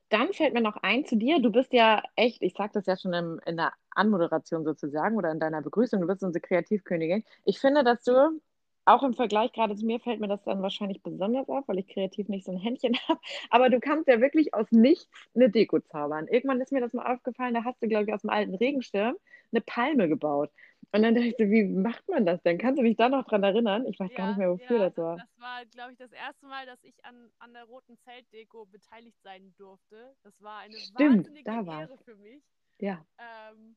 Dann 0.09 0.33
fällt 0.33 0.55
mir 0.55 0.61
noch 0.63 0.77
ein 0.79 1.05
zu 1.05 1.17
dir. 1.17 1.41
Du 1.41 1.51
bist 1.53 1.73
ja 1.73 2.03
echt, 2.17 2.43
ich 2.43 2.55
sage 2.55 2.73
das 2.75 2.87
ja 2.87 2.97
schon 2.97 3.13
im, 3.13 3.41
in 3.47 3.57
der 3.57 3.73
Anmoderation 3.91 4.65
sozusagen 4.65 5.17
oder 5.17 5.31
in 5.31 5.39
deiner 5.41 5.63
Begrüßung, 5.63 6.01
du 6.01 6.07
bist 6.07 6.23
unsere 6.25 6.41
Kreativkönigin. 6.41 7.25
Ich 7.45 7.61
finde, 7.61 7.85
dass 7.85 8.03
du, 8.03 8.41
auch 8.85 9.03
im 9.03 9.15
Vergleich 9.15 9.53
gerade 9.53 9.77
zu 9.77 9.87
mir, 9.87 10.01
fällt 10.01 10.21
mir 10.21 10.29
das 10.29 10.43
dann 10.45 10.63
wahrscheinlich 10.63 11.03
besonders 11.03 11.49
auf, 11.49 11.69
weil 11.69 11.79
ich 11.79 11.89
kreativ 11.89 12.29
nicht 12.29 12.45
so 12.45 12.53
ein 12.53 12.59
Händchen 12.59 12.95
habe. 13.09 13.21
Aber 13.51 13.71
du 13.71 13.81
kannst 13.81 14.09
ja 14.09 14.21
wirklich 14.21 14.55
aus 14.55 14.67
nichts 14.73 15.09
eine 15.35 15.51
Deko 15.51 15.81
zaubern. 15.81 16.27
Irgendwann 16.29 16.61
ist 16.61 16.73
mir 16.73 16.81
das 16.81 16.93
mal 16.93 17.13
aufgefallen, 17.13 17.55
da 17.55 17.65
hast 17.65 17.83
du, 17.83 17.89
glaube 17.89 18.05
ich, 18.05 18.13
aus 18.15 18.23
dem 18.23 18.31
alten 18.31 18.55
Regenschirm 18.55 19.17
eine 19.53 19.61
Palme 19.61 20.09
gebaut. 20.09 20.51
Und 20.93 21.03
dann 21.03 21.15
dachte 21.15 21.29
ich 21.29 21.37
so, 21.39 21.45
wie 21.45 21.65
macht 21.65 22.09
man 22.09 22.27
das 22.27 22.43
denn? 22.43 22.59
Kannst 22.59 22.79
du 22.79 22.83
mich 22.83 22.97
da 22.97 23.09
noch 23.09 23.25
dran 23.25 23.43
erinnern? 23.45 23.87
Ich 23.87 24.01
weiß 24.01 24.13
gar 24.15 24.29
nicht 24.29 24.39
mehr, 24.39 24.51
wofür 24.51 24.79
ja, 24.79 24.89
das 24.89 24.97
war. 24.97 25.17
Das 25.17 25.39
war, 25.39 25.65
glaube 25.67 25.93
ich, 25.93 25.99
das 25.99 26.11
erste 26.13 26.47
Mal, 26.47 26.67
dass 26.67 26.83
ich 26.83 27.05
an, 27.05 27.31
an 27.39 27.53
der 27.53 27.65
roten 27.65 27.97
Zeltdeko 27.99 28.67
beteiligt 28.67 29.19
sein 29.23 29.55
durfte. 29.57 30.17
Das 30.23 30.41
war 30.41 30.59
eine 30.59 30.75
Stimmt, 30.77 31.27
wahnsinnige 31.27 31.45
da. 31.45 31.81
Ehre 31.81 31.99
für 31.99 32.17
mich, 32.17 32.43
Ja. 32.79 33.05
ähm, 33.19 33.77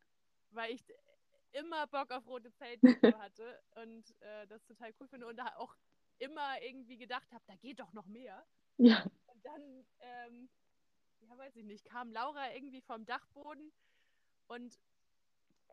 weil 0.51 0.74
ich 0.74 0.83
immer 1.53 1.88
Bock 1.88 2.12
auf 2.12 2.27
rote 2.27 2.51
Zeltdeko 2.53 3.17
hatte 3.19 3.62
und 3.75 4.22
äh, 4.22 4.48
das 4.48 4.63
total 4.65 4.93
cool 5.00 5.07
finde 5.07 5.27
und 5.27 5.38
da 5.38 5.55
auch 5.57 5.75
immer 6.19 6.62
irgendwie 6.62 6.98
gedacht 6.98 7.31
habe, 7.31 7.43
da 7.48 7.55
geht 7.55 7.79
doch 7.79 7.93
noch 7.93 8.05
mehr. 8.07 8.45
Ja. 8.77 9.03
Und 9.27 9.45
dann, 9.45 9.86
ähm, 10.00 10.50
ja, 11.22 11.38
weiß 11.38 11.55
ich 11.55 11.63
nicht, 11.63 11.86
kam 11.86 12.12
Laura 12.12 12.53
irgendwie 12.53 12.81
vom 12.81 13.05
Dachboden 13.05 13.72
und 14.48 14.79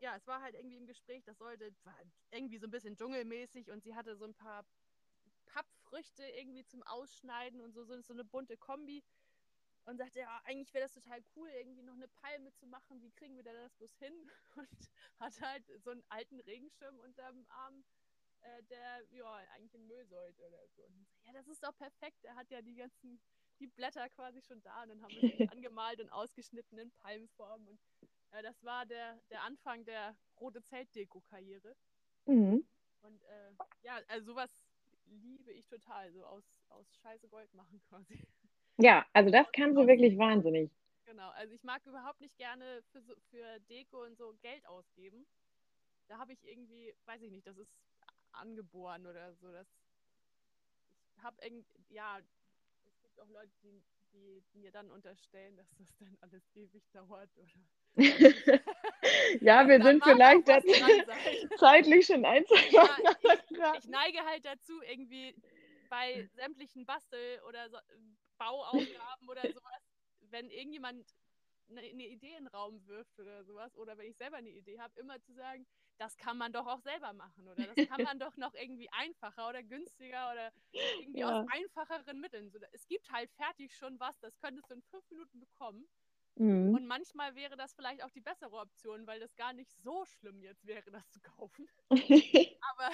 ja, 0.01 0.15
es 0.15 0.25
war 0.27 0.41
halt 0.41 0.55
irgendwie 0.55 0.77
im 0.77 0.87
Gespräch, 0.87 1.23
das 1.23 1.37
sollte, 1.37 1.71
war 1.83 1.95
irgendwie 2.31 2.57
so 2.57 2.67
ein 2.67 2.71
bisschen 2.71 2.95
dschungelmäßig 2.95 3.69
und 3.69 3.83
sie 3.83 3.95
hatte 3.95 4.15
so 4.15 4.25
ein 4.25 4.33
paar 4.33 4.65
Pappfrüchte 5.45 6.23
irgendwie 6.23 6.65
zum 6.65 6.81
Ausschneiden 6.83 7.61
und 7.61 7.73
so, 7.73 7.83
so, 7.83 8.01
so 8.01 8.13
eine 8.13 8.23
bunte 8.23 8.57
Kombi 8.57 9.03
und 9.85 9.97
sagte, 9.97 10.19
ja, 10.19 10.41
eigentlich 10.45 10.73
wäre 10.73 10.85
das 10.85 10.93
total 10.93 11.23
cool, 11.35 11.49
irgendwie 11.49 11.83
noch 11.83 11.95
eine 11.95 12.07
Palme 12.07 12.53
zu 12.53 12.67
machen, 12.67 13.01
wie 13.01 13.11
kriegen 13.11 13.35
wir 13.35 13.43
denn 13.43 13.55
das 13.55 13.73
bloß 13.75 13.95
hin? 13.97 14.13
Und 14.55 14.91
hatte 15.19 15.41
halt 15.41 15.65
so 15.83 15.91
einen 15.91 16.03
alten 16.09 16.39
Regenschirm 16.41 16.99
unterm 16.99 17.45
Arm, 17.49 17.83
äh, 18.41 18.63
der 18.63 19.03
ja 19.11 19.33
eigentlich 19.55 19.73
in 19.73 19.87
Müll 19.87 20.05
sollte 20.05 20.45
oder 20.45 20.67
so. 20.69 20.83
Und 20.83 20.95
so, 20.95 21.05
ja, 21.25 21.33
das 21.33 21.47
ist 21.47 21.63
doch 21.63 21.75
perfekt, 21.77 22.23
er 22.23 22.35
hat 22.35 22.49
ja 22.51 22.61
die 22.61 22.75
ganzen, 22.75 23.19
die 23.59 23.67
Blätter 23.67 24.07
quasi 24.09 24.41
schon 24.41 24.61
da 24.61 24.83
und 24.83 24.89
dann 24.89 25.01
haben 25.01 25.13
wir 25.13 25.29
sie 25.37 25.49
angemalt 25.51 25.99
und 25.99 26.09
ausgeschnitten 26.09 26.77
in 26.77 26.91
Palmenform 26.91 27.67
und 27.67 27.79
äh, 28.31 28.43
das 28.43 28.63
war 28.63 28.85
der, 28.85 29.19
der 29.29 29.43
Anfang 29.43 29.83
der 29.85 30.15
rote 30.39 30.63
Zeltdeko-Karriere. 30.63 31.75
Mhm. 32.25 32.65
Und 33.01 33.23
äh, 33.23 33.51
ja, 33.81 33.99
also 34.07 34.27
sowas 34.27 34.51
liebe 35.05 35.51
ich 35.51 35.67
total, 35.67 36.11
so 36.11 36.25
aus, 36.25 36.63
aus 36.69 36.95
Scheiße 36.97 37.27
Gold 37.27 37.53
machen 37.53 37.81
quasi. 37.89 38.19
Ja, 38.81 39.05
also 39.13 39.31
das 39.31 39.51
kann 39.51 39.75
sie 39.75 39.87
wirklich 39.87 40.17
wahnsinnig. 40.17 40.71
Genau, 41.05 41.29
also 41.31 41.53
ich 41.53 41.63
mag 41.63 41.85
überhaupt 41.85 42.21
nicht 42.21 42.37
gerne 42.37 42.81
für, 42.91 43.01
so, 43.01 43.13
für 43.29 43.59
Deko 43.69 44.03
und 44.03 44.17
so 44.17 44.33
Geld 44.41 44.65
ausgeben. 44.67 45.25
Da 46.07 46.17
habe 46.17 46.33
ich 46.33 46.43
irgendwie, 46.47 46.93
weiß 47.05 47.21
ich 47.21 47.31
nicht, 47.31 47.45
das 47.47 47.57
ist 47.57 47.71
angeboren 48.31 49.05
oder 49.05 49.33
so. 49.35 49.51
Das, 49.51 49.67
ich 51.15 51.23
habe 51.23 51.37
irgendwie, 51.41 51.65
ja, 51.89 52.19
es 52.19 53.01
gibt 53.01 53.19
auch 53.19 53.29
Leute, 53.29 53.51
die, 53.63 53.81
die 54.13 54.43
mir 54.53 54.71
dann 54.71 54.89
unterstellen, 54.91 55.55
dass 55.57 55.69
das 55.77 55.95
dann 55.99 56.17
alles 56.21 56.43
ewig 56.55 56.83
dauert 56.91 57.29
oder. 57.37 57.51
ja, 59.41 59.67
wir 59.67 59.79
Da 59.79 59.85
sind 59.85 60.03
vielleicht 60.03 60.47
zeitlich 61.59 62.05
schon 62.05 62.25
ein, 62.25 62.45
Ja, 62.71 62.97
Wochen 62.97 63.77
ich 63.79 63.89
neige 63.89 64.19
halt 64.25 64.45
dazu, 64.45 64.81
irgendwie 64.81 65.35
bei 65.89 66.27
sämtlichen 66.35 66.85
Bastel- 66.85 67.41
oder 67.47 67.69
so, 67.69 67.77
Bauaufgaben 68.41 69.29
oder 69.29 69.51
sowas, 69.51 69.83
wenn 70.21 70.49
irgendjemand 70.49 71.15
eine, 71.69 71.81
eine 71.81 72.07
Idee 72.07 72.35
in 72.37 72.45
den 72.45 72.47
Raum 72.47 72.85
wirft 72.87 73.19
oder 73.19 73.43
sowas, 73.45 73.75
oder 73.77 73.97
wenn 73.97 74.07
ich 74.07 74.17
selber 74.17 74.37
eine 74.37 74.49
Idee 74.49 74.79
habe, 74.79 74.99
immer 74.99 75.21
zu 75.21 75.33
sagen, 75.33 75.67
das 75.97 76.17
kann 76.17 76.37
man 76.37 76.51
doch 76.51 76.65
auch 76.65 76.81
selber 76.81 77.13
machen 77.13 77.47
oder 77.47 77.67
das 77.67 77.83
kann 77.83 78.01
man 78.01 78.17
doch 78.19 78.35
noch 78.37 78.55
irgendwie 78.55 78.89
einfacher 78.91 79.47
oder 79.47 79.61
günstiger 79.63 80.31
oder 80.31 80.51
irgendwie 81.01 81.19
Ja. 81.19 81.41
aus 81.41 81.45
einfacheren 81.47 82.19
Mitteln. 82.19 82.49
So, 82.49 82.57
es 82.71 82.87
gibt 82.87 83.11
halt 83.11 83.31
fertig 83.33 83.75
schon 83.75 83.99
was, 83.99 84.19
das 84.19 84.37
könntest 84.39 84.69
du 84.69 84.73
in 84.75 84.81
fünf 84.81 85.07
Minuten 85.11 85.39
bekommen. 85.39 85.87
Mhm. 86.37 86.75
Und 86.75 86.87
manchmal 86.87 87.35
wäre 87.35 87.57
das 87.57 87.73
vielleicht 87.73 88.03
auch 88.03 88.09
die 88.11 88.21
bessere 88.21 88.57
Option, 88.57 89.05
weil 89.05 89.19
das 89.19 89.35
gar 89.35 89.53
nicht 89.53 89.71
so 89.83 90.05
schlimm 90.05 90.41
jetzt 90.41 90.65
wäre, 90.65 90.89
das 90.91 91.09
zu 91.11 91.21
kaufen. 91.21 91.67
Aber 92.61 92.89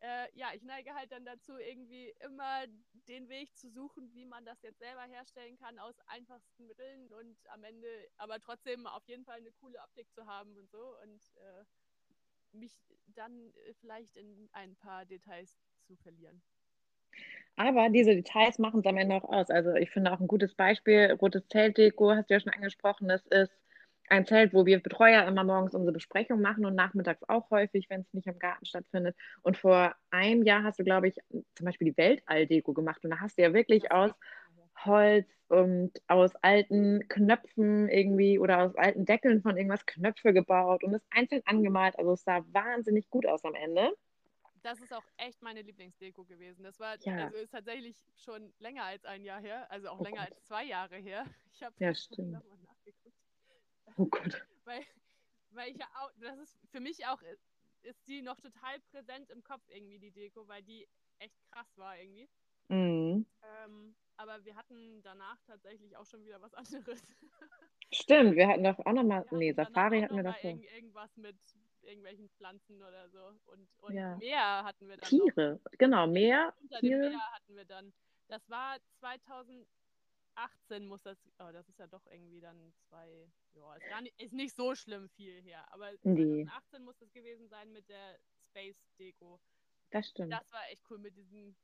äh, 0.00 0.26
ja, 0.34 0.48
ich 0.54 0.62
neige 0.62 0.94
halt 0.94 1.10
dann 1.12 1.24
dazu, 1.24 1.56
irgendwie 1.56 2.14
immer 2.20 2.64
den 3.08 3.28
Weg 3.28 3.56
zu 3.56 3.70
suchen, 3.70 4.12
wie 4.14 4.24
man 4.24 4.44
das 4.44 4.62
jetzt 4.62 4.78
selber 4.78 5.02
herstellen 5.02 5.56
kann 5.58 5.78
aus 5.78 5.98
einfachsten 6.06 6.66
Mitteln 6.66 7.12
und 7.12 7.36
am 7.50 7.64
Ende 7.64 7.88
aber 8.16 8.38
trotzdem 8.40 8.86
auf 8.86 9.06
jeden 9.08 9.24
Fall 9.24 9.38
eine 9.38 9.52
coole 9.52 9.78
Optik 9.80 10.12
zu 10.12 10.26
haben 10.26 10.56
und 10.56 10.70
so 10.70 10.96
und 11.02 11.20
äh, 11.36 11.64
mich 12.52 12.72
dann 13.06 13.52
äh, 13.66 13.74
vielleicht 13.80 14.16
in 14.16 14.48
ein 14.52 14.76
paar 14.76 15.04
Details 15.04 15.58
zu 15.82 15.96
verlieren. 15.96 16.42
Aber 17.56 17.88
diese 17.88 18.14
Details 18.14 18.58
machen 18.58 18.80
es 18.80 18.86
am 18.86 18.96
Ende 18.96 19.16
auch 19.16 19.24
aus. 19.24 19.50
Also 19.50 19.74
ich 19.74 19.90
finde 19.90 20.12
auch 20.12 20.20
ein 20.20 20.28
gutes 20.28 20.54
Beispiel, 20.54 21.16
rotes 21.20 21.48
Zeltdeko, 21.48 22.12
hast 22.12 22.30
du 22.30 22.34
ja 22.34 22.40
schon 22.40 22.52
angesprochen, 22.52 23.08
das 23.08 23.26
ist 23.26 23.52
ein 24.10 24.26
Zelt, 24.26 24.52
wo 24.54 24.66
wir 24.66 24.82
Betreuer 24.82 25.26
immer 25.26 25.44
morgens 25.44 25.74
unsere 25.74 25.92
Besprechung 25.92 26.40
machen 26.40 26.64
und 26.66 26.74
nachmittags 26.74 27.22
auch 27.28 27.50
häufig, 27.50 27.88
wenn 27.90 28.02
es 28.02 28.12
nicht 28.12 28.26
im 28.26 28.38
Garten 28.38 28.64
stattfindet. 28.66 29.16
Und 29.42 29.56
vor 29.56 29.94
einem 30.10 30.42
Jahr 30.44 30.62
hast 30.64 30.78
du, 30.78 30.84
glaube 30.84 31.08
ich, 31.08 31.16
zum 31.54 31.66
Beispiel 31.66 31.90
die 31.92 31.96
Weltalldeko 31.96 32.72
gemacht 32.74 33.04
und 33.04 33.10
da 33.10 33.20
hast 33.20 33.38
du 33.38 33.42
ja 33.42 33.52
wirklich 33.54 33.92
aus 33.92 34.12
Holz 34.84 35.28
und 35.48 35.92
aus 36.06 36.34
alten 36.36 37.08
Knöpfen 37.08 37.88
irgendwie 37.88 38.38
oder 38.38 38.62
aus 38.64 38.76
alten 38.76 39.04
Deckeln 39.04 39.42
von 39.42 39.56
irgendwas 39.56 39.86
Knöpfe 39.86 40.32
gebaut 40.32 40.84
und 40.84 40.94
es 40.94 41.02
einzeln 41.10 41.42
angemalt. 41.46 41.98
Also 41.98 42.12
es 42.12 42.24
sah 42.24 42.44
wahnsinnig 42.52 43.10
gut 43.10 43.26
aus 43.26 43.44
am 43.44 43.54
Ende. 43.54 43.92
Das 44.62 44.80
ist 44.80 44.92
auch 44.92 45.04
echt 45.16 45.40
meine 45.42 45.62
Lieblingsdeko 45.62 46.24
gewesen. 46.24 46.62
Das 46.64 46.78
war, 46.80 46.96
Ja. 47.04 47.14
also 47.24 47.36
ist 47.36 47.50
tatsächlich 47.50 47.96
schon 48.16 48.52
länger 48.58 48.84
als 48.84 49.04
ein 49.04 49.24
Jahr 49.24 49.40
her, 49.40 49.70
also 49.70 49.88
auch 49.88 50.00
Oh 50.00 50.04
länger 50.04 50.20
Gott. 50.20 50.28
als 50.28 50.42
zwei 50.44 50.64
Jahre 50.64 50.96
her. 50.96 51.24
Ich 51.52 51.62
habe 51.62 51.76
Ja, 51.78 51.94
stimmt. 51.94 52.32
nochmal 52.32 52.58
nachgeguckt. 52.58 53.27
Oh 53.96 54.06
Gott. 54.06 54.46
weil, 54.64 54.84
weil 55.50 55.70
ich 55.70 55.78
ja 55.78 55.86
auch, 56.00 56.10
das 56.20 56.38
ist 56.38 56.58
für 56.70 56.80
mich 56.80 57.06
auch, 57.06 57.20
ist 57.82 58.06
die 58.08 58.22
noch 58.22 58.40
total 58.40 58.80
präsent 58.90 59.30
im 59.30 59.42
Kopf 59.42 59.62
irgendwie, 59.68 59.98
die 59.98 60.10
Deko, 60.10 60.46
weil 60.48 60.62
die 60.62 60.86
echt 61.18 61.36
krass 61.50 61.76
war 61.76 61.98
irgendwie. 61.98 62.28
Mhm. 62.68 63.26
Ähm, 63.42 63.94
aber 64.16 64.44
wir 64.44 64.56
hatten 64.56 65.00
danach 65.02 65.40
tatsächlich 65.46 65.96
auch 65.96 66.04
schon 66.04 66.24
wieder 66.24 66.40
was 66.42 66.54
anderes. 66.54 67.02
Stimmt, 67.92 68.36
wir 68.36 68.48
hatten 68.48 68.64
doch 68.64 68.78
auch 68.80 68.92
nochmal, 68.92 69.24
nee, 69.30 69.52
Safari 69.52 70.02
hatten 70.02 70.16
wir 70.16 70.24
davor. 70.24 70.50
irgend, 70.50 70.64
irgendwas 70.72 71.16
mit 71.16 71.36
irgendwelchen 71.82 72.28
Pflanzen 72.30 72.82
oder 72.82 73.08
so. 73.08 73.32
Und, 73.46 73.68
und 73.80 73.94
Ja. 73.94 74.16
Meer 74.16 74.64
hatten 74.64 74.88
wir 74.88 74.96
dann 74.98 75.16
noch. 75.16 75.24
Tiere, 75.26 75.60
genau, 75.78 76.06
Meer, 76.06 76.54
Unter 76.60 76.80
dem 76.80 76.88
Tiere. 76.88 77.08
Meer 77.10 77.32
hatten 77.32 77.56
wir 77.56 77.64
dann. 77.64 77.92
Das 78.28 78.46
war 78.50 78.76
2018 80.38 80.86
muss 80.86 81.02
das, 81.02 81.18
oh, 81.38 81.50
das 81.52 81.68
ist 81.68 81.78
ja 81.78 81.86
doch 81.86 82.06
irgendwie 82.06 82.40
dann 82.40 82.72
zwei, 82.88 83.28
ja, 83.54 83.74
ist, 83.76 83.88
gar 83.88 84.00
nicht, 84.02 84.20
ist 84.20 84.32
nicht 84.32 84.54
so 84.54 84.74
schlimm 84.74 85.08
viel 85.08 85.42
her, 85.42 85.70
aber 85.72 85.90
Nee. 86.02 86.44
2018 86.44 86.84
muss 86.84 86.98
das 86.98 87.12
gewesen 87.12 87.48
sein 87.48 87.72
mit 87.72 87.88
der 87.88 88.18
Space 88.44 88.88
Deko. 88.98 89.40
Das 89.90 90.08
stimmt. 90.08 90.32
Das 90.32 90.50
war 90.52 90.68
echt 90.70 90.82
cool 90.90 90.98
mit 90.98 91.16
diesem 91.16 91.56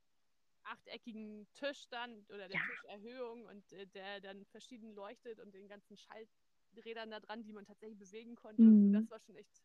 achteckigen 0.65 1.47
Tisch 1.53 1.89
dann 1.91 2.25
oder 2.29 2.49
der 2.49 2.59
Ja. 2.59 2.61
Tischerhöhung 2.71 3.47
und 3.47 3.73
äh, 3.73 3.87
der 3.87 4.21
dann 4.21 4.45
verschieden 4.47 4.95
leuchtet 4.95 5.39
und 5.39 5.53
den 5.55 5.69
ganzen 5.69 5.97
Schalträdern 5.97 7.11
da 7.11 7.21
dran, 7.21 7.43
die 7.45 7.53
man 7.53 7.67
tatsächlich 7.67 7.99
bewegen 7.99 8.35
konnte. 8.35 8.63
Mhm. 8.63 8.93
Das 8.93 9.11
war 9.11 9.21
schon 9.21 9.37
echt, 9.37 9.63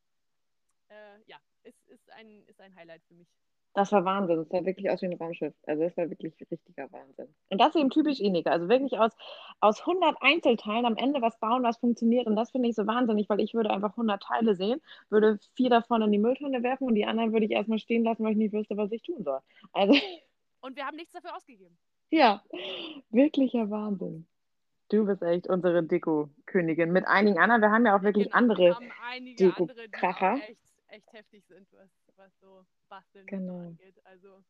äh, 0.90 1.22
ja, 1.26 1.40
ist, 1.64 1.88
ist, 1.88 2.10
ein, 2.12 2.46
ist 2.48 2.60
ein 2.60 2.76
Highlight 2.76 3.04
für 3.06 3.14
mich. 3.14 3.30
Das 3.74 3.92
war 3.92 4.04
Wahnsinn. 4.04 4.38
Das 4.38 4.50
sah 4.50 4.66
wirklich 4.66 4.90
aus 4.90 5.02
wie 5.02 5.06
ein 5.06 5.14
Raumschiff. 5.14 5.54
Also 5.68 5.84
das 5.84 5.96
war 5.96 6.10
wirklich 6.10 6.34
richtiger 6.52 6.92
Wahnsinn. 6.92 7.28
Und 7.50 7.62
das 7.62 7.76
eben 7.76 7.90
typisch 7.92 8.20
Inika. 8.20 8.50
Also 8.52 8.68
wirklich 8.68 8.98
aus, 8.98 9.12
aus 9.60 9.82
100 9.82 10.18
Einzelteilen 10.22 10.86
am 10.86 10.98
Ende 10.98 11.22
was 11.22 11.40
bauen, 11.40 11.64
was 11.64 11.78
funktioniert. 11.78 12.26
Und 12.28 12.36
das 12.36 12.52
finde 12.52 12.68
ich 12.70 12.76
so 12.76 12.88
wahnsinnig, 12.88 13.30
weil 13.30 13.40
ich 13.40 13.54
würde 13.54 13.70
einfach 13.70 13.92
100 13.92 14.22
Teile 14.24 14.56
sehen, 14.56 14.82
würde 15.10 15.38
vier 15.56 15.70
davon 15.70 16.02
in 16.02 16.12
die 16.12 16.18
Mülltonne 16.20 16.64
werfen 16.64 16.88
und 16.88 16.96
die 16.96 17.06
anderen 17.06 17.32
würde 17.32 17.46
ich 17.46 17.52
erstmal 17.52 17.80
stehen 17.80 18.04
lassen, 18.04 18.24
weil 18.24 18.32
ich 18.32 18.38
nicht 18.38 18.54
wüsste, 18.54 18.76
was 18.76 18.92
ich 18.92 19.04
tun 19.04 19.24
soll. 19.24 19.40
Also 19.72 19.94
Und 20.62 20.76
wir 20.76 20.86
haben 20.86 20.98
nichts 20.98 21.14
dafür 21.14 21.36
ausgegeben. 21.36 21.78
ja, 22.10 22.44
wirklicher 23.12 23.70
Wahnsinn. 23.70 24.28
Du 24.90 25.06
bist 25.06 25.22
echt 25.22 25.48
unsere 25.48 25.84
Deko-Königin. 25.84 26.92
Mit 26.92 27.08
einigen 27.08 27.38
anderen. 27.40 27.62
Wir 27.62 27.72
haben 27.72 27.86
ja 27.86 27.96
auch 27.96 28.02
wirklich 28.02 28.32
Genau, 28.32 28.36
wir 28.36 28.76
andere. 28.76 28.78
die 29.20 29.36
Deko-Kracher. 29.36 30.42
echt, 30.48 30.60
echt 30.88 31.14
heftig 31.14 31.46
sind, 31.46 31.68
was, 31.72 31.90
was 32.18 32.40
so 32.40 32.66
Basteln 32.90 33.32
Genau. 33.32 33.60
angeht. 33.60 33.96
Also, 34.06 34.44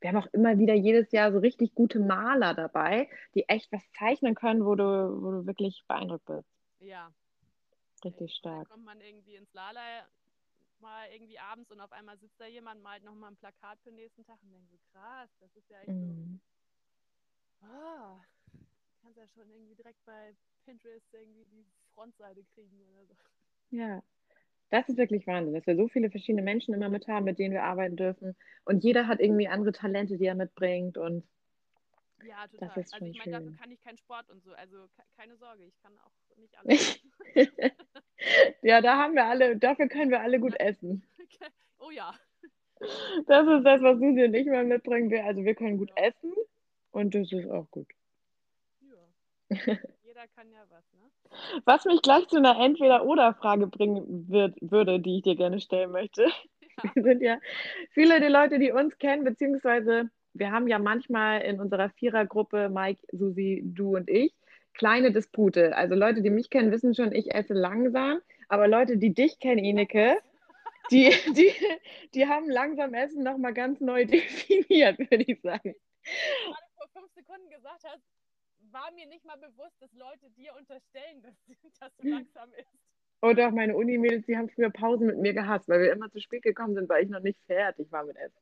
Wir 0.00 0.10
haben 0.10 0.18
auch 0.18 0.32
immer 0.32 0.58
wieder 0.58 0.74
jedes 0.74 1.10
Jahr 1.12 1.32
so 1.32 1.38
richtig 1.40 1.74
gute 1.74 1.98
Maler 1.98 2.54
dabei, 2.54 3.08
die 3.34 3.48
echt 3.48 3.72
was 3.72 3.82
zeichnen 3.92 4.34
können, 4.36 4.64
wo 4.64 4.74
du, 4.76 4.84
wo 4.84 5.30
du 5.32 5.46
wirklich 5.46 5.84
beeindruckt 5.88 6.26
bist. 6.26 6.48
ja. 6.80 7.12
Richtig 8.04 8.34
Dann 8.50 8.62
stark. 8.62 8.68
kommt 8.68 8.84
man 8.84 9.00
irgendwie 9.00 9.34
ins 9.36 9.52
Lala 9.52 10.08
mal 10.80 11.10
irgendwie 11.12 11.38
abends 11.38 11.70
und 11.70 11.80
auf 11.80 11.92
einmal 11.92 12.18
sitzt 12.18 12.40
da 12.40 12.46
jemand, 12.46 12.82
malt 12.82 13.04
nochmal 13.04 13.30
ein 13.32 13.36
Plakat 13.36 13.80
für 13.82 13.90
den 13.90 13.96
nächsten 13.96 14.24
Tag 14.24 14.42
und 14.42 14.52
denkt 14.52 14.70
so, 14.70 14.78
krass, 14.92 15.30
das 15.40 15.54
ist 15.56 15.68
ja 15.70 15.80
echt 15.82 15.96
Mhm. 15.96 16.40
so, 17.60 17.66
ah, 17.66 18.20
kannst 19.02 19.18
ja 19.18 19.26
schon 19.28 19.50
irgendwie 19.50 19.74
direkt 19.76 20.04
bei 20.04 20.36
Pinterest 20.64 21.12
irgendwie 21.12 21.44
die 21.46 21.66
Frontseite 21.94 22.44
kriegen 22.54 22.80
oder 22.82 23.06
so. 23.06 23.16
Ja, 23.70 24.02
das 24.70 24.88
ist 24.88 24.96
wirklich 24.98 25.26
Wahnsinn, 25.26 25.54
dass 25.54 25.66
wir 25.66 25.76
so 25.76 25.88
viele 25.88 26.10
verschiedene 26.10 26.42
Menschen 26.42 26.74
immer 26.74 26.88
mit 26.88 27.06
haben, 27.08 27.24
mit 27.24 27.38
denen 27.38 27.54
wir 27.54 27.62
arbeiten 27.64 27.96
dürfen. 27.96 28.36
Und 28.64 28.82
jeder 28.82 29.06
hat 29.06 29.20
irgendwie 29.20 29.48
andere 29.48 29.72
Talente, 29.72 30.16
die 30.18 30.26
er 30.26 30.34
mitbringt. 30.34 30.98
Und 30.98 31.24
Ja, 32.26 32.46
total. 32.48 32.68
das 32.68 32.86
ist 32.86 32.94
Also 32.94 33.06
ich 33.06 33.18
meine, 33.18 33.32
dafür 33.32 33.56
kann 33.56 33.70
ich 33.70 33.80
keinen 33.82 33.98
Sport 33.98 34.30
und 34.30 34.42
so, 34.42 34.52
also 34.54 34.88
ke- 34.96 35.04
keine 35.16 35.36
Sorge, 35.36 35.64
ich 35.64 35.78
kann 35.82 35.92
auch 35.98 36.36
nicht 36.38 36.56
alles. 36.58 37.00
Ja, 38.62 38.80
da 38.80 38.96
haben 38.96 39.14
wir 39.14 39.26
alle, 39.26 39.56
dafür 39.56 39.88
können 39.88 40.10
wir 40.10 40.20
alle 40.20 40.40
gut 40.40 40.58
essen. 40.58 41.04
oh 41.78 41.90
ja. 41.90 42.14
Das 43.26 43.46
ist 43.46 43.64
das, 43.64 43.82
was 43.82 43.98
Susi 43.98 44.24
und 44.24 44.34
ich 44.34 44.46
mal 44.46 44.64
mitbringen 44.64 45.10
will. 45.10 45.20
Also 45.20 45.44
wir 45.44 45.54
können 45.54 45.78
gut 45.78 45.90
Ja. 45.96 46.04
essen 46.04 46.32
und 46.92 47.14
das 47.14 47.30
ist 47.32 47.46
auch 47.50 47.70
gut. 47.70 47.88
ja. 48.80 48.96
Jeder 50.02 50.26
kann 50.28 50.50
ja 50.52 50.64
was, 50.70 50.84
ne? 50.92 51.10
Was 51.64 51.84
mich 51.84 52.02
gleich 52.02 52.26
zu 52.28 52.36
einer 52.36 52.58
Entweder-Oder-Frage 52.58 53.66
bringen 53.66 54.28
wird, 54.28 54.56
würde, 54.60 55.00
die 55.00 55.16
ich 55.16 55.22
dir 55.22 55.36
gerne 55.36 55.60
stellen 55.60 55.90
möchte. 55.90 56.22
Ja. 56.24 56.30
Wir 56.94 57.02
sind 57.04 57.22
ja 57.22 57.38
viele 57.92 58.18
der 58.20 58.30
Leute, 58.30 58.58
die 58.58 58.72
uns 58.72 58.98
kennen, 58.98 59.22
beziehungsweise 59.22 60.10
wir 60.34 60.50
haben 60.50 60.66
ja 60.66 60.80
manchmal 60.80 61.42
in 61.42 61.60
unserer 61.60 61.90
Vierergruppe, 61.90 62.68
Mike, 62.68 63.00
Susi, 63.12 63.62
du 63.64 63.96
und 63.96 64.10
ich, 64.10 64.34
kleine 64.74 65.12
Dispute. 65.12 65.76
Also 65.76 65.94
Leute, 65.94 66.22
die 66.22 66.30
mich 66.30 66.50
kennen, 66.50 66.72
wissen 66.72 66.94
schon, 66.94 67.12
ich 67.12 67.32
esse 67.32 67.54
langsam, 67.54 68.18
aber 68.48 68.66
Leute, 68.66 68.96
die 68.96 69.14
dich 69.14 69.38
kennen, 69.38 69.64
Ineke, 69.64 70.18
die, 70.90 71.14
die, 71.36 71.52
die 72.14 72.26
haben 72.26 72.50
langsam 72.50 72.92
Essen 72.92 73.22
nochmal 73.22 73.54
ganz 73.54 73.80
neu 73.80 74.04
definiert, 74.04 74.98
würde 75.10 75.24
ich 75.24 75.40
sagen. 75.40 75.74
gerade 76.02 76.66
vor 76.76 76.88
fünf 76.92 77.12
Sekunden 77.14 77.48
gesagt 77.48 77.84
hast, 77.84 78.02
war 78.74 78.90
mir 78.92 79.06
nicht 79.06 79.24
mal 79.24 79.36
bewusst, 79.38 79.80
dass 79.80 79.92
Leute 79.94 80.28
dir 80.30 80.54
unterstellen, 80.58 81.22
dass, 81.22 81.34
du 81.98 82.08
langsam 82.08 82.52
isst. 82.54 82.68
Oder 83.22 83.48
auch 83.48 83.52
meine 83.52 83.74
Unimädels, 83.74 84.26
die 84.26 84.36
haben 84.36 84.50
früher 84.50 84.68
Pausen 84.70 85.06
mit 85.06 85.18
mir 85.18 85.32
gehasst, 85.32 85.66
weil 85.68 85.80
wir 85.80 85.92
immer 85.92 86.10
zu 86.10 86.20
spät 86.20 86.42
gekommen 86.42 86.74
sind, 86.74 86.88
weil 86.90 87.04
ich 87.04 87.10
noch 87.10 87.20
nicht 87.20 87.40
fertig 87.46 87.90
war 87.90 88.04
mit 88.04 88.16
Essen. 88.16 88.36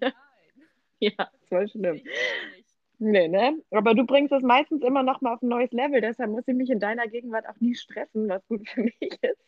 Nein, 0.00 0.12
Ja, 1.00 1.30
voll 1.48 1.68
schlimm. 1.68 1.96
ich 1.96 2.04
gar 2.04 2.12
nicht. 2.56 2.68
Nee, 2.98 3.26
ne? 3.28 3.60
Aber 3.72 3.94
du 3.94 4.06
bringst 4.06 4.30
das 4.30 4.42
meistens 4.42 4.82
immer 4.84 5.02
noch 5.02 5.20
mal 5.20 5.34
auf 5.34 5.42
ein 5.42 5.48
neues 5.48 5.72
Level, 5.72 6.00
deshalb 6.00 6.30
muss 6.30 6.46
ich 6.46 6.54
mich 6.54 6.70
in 6.70 6.78
deiner 6.78 7.08
Gegenwart 7.08 7.48
auch 7.48 7.58
nie 7.60 7.74
stressen, 7.74 8.28
was 8.28 8.46
gut 8.46 8.66
für 8.68 8.82
mich 9.00 9.18
ist. 9.22 9.44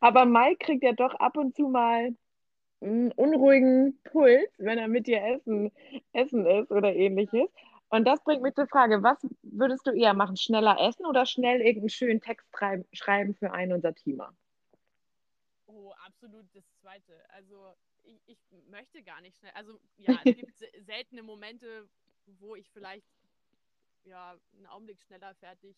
Aber 0.00 0.24
Mike 0.24 0.64
kriegt 0.64 0.82
ja 0.82 0.92
doch 0.92 1.14
ab 1.14 1.36
und 1.36 1.54
zu 1.54 1.68
mal 1.68 2.16
einen 2.80 3.12
unruhigen 3.12 4.00
Puls, 4.04 4.48
wenn 4.56 4.78
er 4.78 4.88
mit 4.88 5.06
dir 5.06 5.22
essen, 5.22 5.70
essen 6.14 6.46
ist 6.46 6.70
oder 6.70 6.94
ähnliches. 6.94 7.50
Und 7.90 8.06
das 8.06 8.22
bringt 8.24 8.42
mich 8.42 8.54
zur 8.54 8.68
Frage, 8.68 9.02
was 9.02 9.18
würdest 9.42 9.86
du 9.86 9.92
eher 9.92 10.14
machen? 10.14 10.36
Schneller 10.36 10.78
essen 10.80 11.06
oder 11.06 11.26
schnell 11.26 11.60
irgendeinen 11.60 11.90
schönen 11.90 12.20
Text 12.20 12.48
schreiben, 12.92 13.34
für 13.34 13.52
einen 13.52 13.72
unserer 13.72 13.94
Teamer? 13.94 14.34
Oh, 15.66 15.92
absolut 16.06 16.46
das 16.54 16.64
Zweite. 16.80 17.28
Also 17.30 17.74
ich, 18.02 18.20
ich 18.26 18.38
möchte 18.68 19.02
gar 19.02 19.20
nicht 19.20 19.38
schnell. 19.38 19.52
Also 19.54 19.78
ja, 19.96 20.22
es 20.22 20.34
gibt 20.34 20.56
se- 20.56 20.70
seltene 20.80 21.22
Momente, 21.22 21.88
wo 22.26 22.56
ich 22.56 22.70
vielleicht 22.70 23.06
ja 24.04 24.36
einen 24.56 24.66
Augenblick 24.66 25.02
schneller 25.02 25.34
fertig 25.36 25.76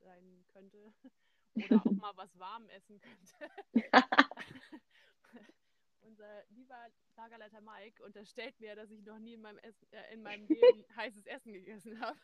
sein 0.00 0.44
könnte. 0.52 0.92
Oder 1.58 1.86
auch 1.86 1.96
mal 1.96 2.12
was 2.16 2.38
warm 2.38 2.68
essen 2.70 3.00
könnte. 3.00 3.50
Unser 6.06 6.44
lieber 6.50 6.88
Lagerleiter 7.16 7.60
Mike 7.60 8.02
unterstellt 8.04 8.58
mir, 8.60 8.76
dass 8.76 8.90
ich 8.90 9.02
noch 9.02 9.18
nie 9.18 9.34
in 9.34 9.40
meinem, 9.40 9.58
Essen, 9.58 9.92
äh, 9.92 10.14
in 10.14 10.22
meinem 10.22 10.46
Leben 10.46 10.84
heißes 10.96 11.26
Essen 11.26 11.52
gegessen 11.52 12.00
habe. 12.00 12.18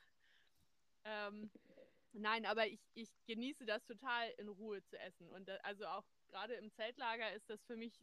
Ähm, 1.04 1.50
nein, 2.12 2.46
aber 2.46 2.68
ich, 2.68 2.80
ich 2.94 3.10
genieße 3.26 3.66
das 3.66 3.84
total 3.84 4.30
in 4.38 4.48
Ruhe 4.48 4.84
zu 4.84 4.98
essen. 4.98 5.28
Und 5.30 5.48
da, 5.48 5.56
also 5.64 5.86
auch 5.86 6.04
gerade 6.28 6.54
im 6.54 6.70
Zeltlager 6.70 7.32
ist 7.32 7.50
das 7.50 7.64
für 7.64 7.76
mich 7.76 8.00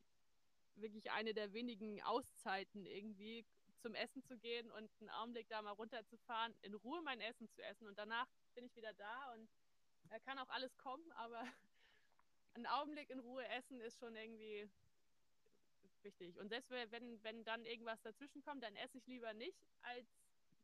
wirklich 0.75 1.11
eine 1.11 1.33
der 1.33 1.53
wenigen 1.53 2.01
Auszeiten 2.01 2.85
irgendwie 2.85 3.45
zum 3.79 3.95
Essen 3.95 4.21
zu 4.23 4.37
gehen 4.37 4.69
und 4.71 4.89
einen 4.99 5.09
Augenblick 5.09 5.47
da 5.47 5.61
mal 5.61 5.71
runterzufahren, 5.71 6.53
in 6.61 6.73
Ruhe 6.73 7.01
mein 7.01 7.21
Essen 7.21 7.49
zu 7.49 7.63
essen 7.63 7.87
und 7.87 7.97
danach 7.97 8.27
bin 8.53 8.65
ich 8.65 8.75
wieder 8.75 8.93
da 8.93 9.33
und 9.33 9.49
da 10.09 10.19
kann 10.19 10.39
auch 10.39 10.49
alles 10.49 10.75
kommen, 10.77 11.09
aber 11.13 11.41
einen 12.53 12.65
Augenblick 12.65 13.09
in 13.09 13.19
Ruhe 13.19 13.47
essen 13.47 13.79
ist 13.79 13.99
schon 13.99 14.15
irgendwie 14.15 14.69
wichtig. 16.03 16.38
Und 16.39 16.49
selbst 16.49 16.69
wenn, 16.71 17.23
wenn 17.23 17.43
dann 17.43 17.65
irgendwas 17.65 18.01
dazwischen 18.01 18.41
kommt, 18.43 18.63
dann 18.63 18.75
esse 18.75 18.97
ich 18.97 19.07
lieber 19.07 19.33
nicht, 19.33 19.57
als 19.81 20.07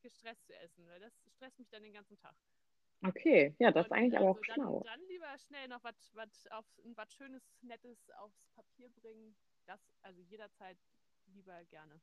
gestresst 0.01 0.45
zu 0.45 0.55
essen, 0.59 0.87
weil 0.87 0.99
das 0.99 1.13
stresst 1.35 1.57
mich 1.57 1.69
dann 1.69 1.83
den 1.83 1.93
ganzen 1.93 2.17
Tag. 2.17 2.35
Okay, 3.03 3.55
ja, 3.59 3.71
das 3.71 3.87
ist 3.87 3.91
eigentlich 3.91 4.17
aber 4.17 4.29
auch 4.29 4.37
also 4.37 4.43
schlau. 4.43 4.81
Dann, 4.83 4.99
dann 4.99 5.07
lieber 5.07 5.37
schnell 5.37 5.67
noch 5.67 5.83
was 5.83 7.13
Schönes, 7.13 7.43
Nettes 7.61 8.09
aufs 8.17 8.47
Papier 8.55 8.89
bringen. 8.89 9.35
Das 9.65 9.79
also 10.01 10.21
jederzeit 10.21 10.77
lieber 11.27 11.63
gerne. 11.65 11.99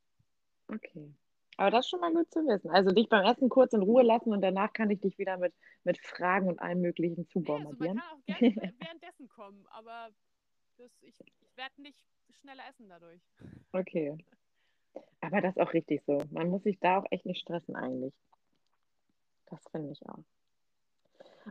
Okay. 0.67 1.13
Aber 1.57 1.69
das 1.71 1.85
ist 1.85 1.89
schon 1.91 1.99
mal 1.99 2.13
gut 2.13 2.31
zu 2.31 2.39
wissen. 2.47 2.69
Also 2.71 2.91
dich 2.91 3.09
beim 3.09 3.25
Essen 3.25 3.49
kurz 3.49 3.73
in 3.73 3.81
Ruhe 3.83 4.03
lassen 4.03 4.31
und 4.31 4.41
danach 4.41 4.73
kann 4.73 4.89
ich 4.89 4.99
dich 5.01 5.17
wieder 5.17 5.37
mit, 5.37 5.53
mit 5.83 5.99
Fragen 5.99 6.47
und 6.47 6.59
allem 6.59 6.81
Möglichen 6.81 7.27
Nee, 7.35 7.49
also 7.49 7.63
man 7.63 7.73
zubombardieren. 7.73 7.97
kann 7.99 8.19
auch 8.19 8.25
gerne 8.25 8.47
wä- 8.49 8.73
währenddessen 8.79 9.27
kommen, 9.27 9.67
aber 9.67 10.09
das, 10.77 10.91
ich, 11.01 11.15
ich 11.41 11.57
werde 11.57 11.81
nicht 11.81 11.99
schneller 12.41 12.63
essen 12.69 12.89
dadurch. 12.89 13.21
Okay. 13.71 14.17
Aber 15.21 15.41
das 15.41 15.55
ist 15.55 15.61
auch 15.61 15.73
richtig 15.73 16.03
so. 16.05 16.21
Man 16.31 16.49
muss 16.49 16.63
sich 16.63 16.79
da 16.79 16.97
auch 16.97 17.05
echt 17.09 17.25
nicht 17.25 17.41
stressen 17.41 17.75
eigentlich. 17.75 18.13
Das 19.49 19.59
finde 19.71 19.91
ich 19.91 20.07
auch. 20.07 20.23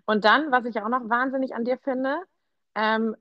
Und 0.07 0.25
dann, 0.25 0.51
was 0.51 0.65
ich 0.65 0.81
auch 0.81 0.89
noch 0.89 1.09
wahnsinnig 1.09 1.55
an 1.55 1.65
dir 1.65 1.79
finde, 1.79 2.19
ähm, 2.75 3.17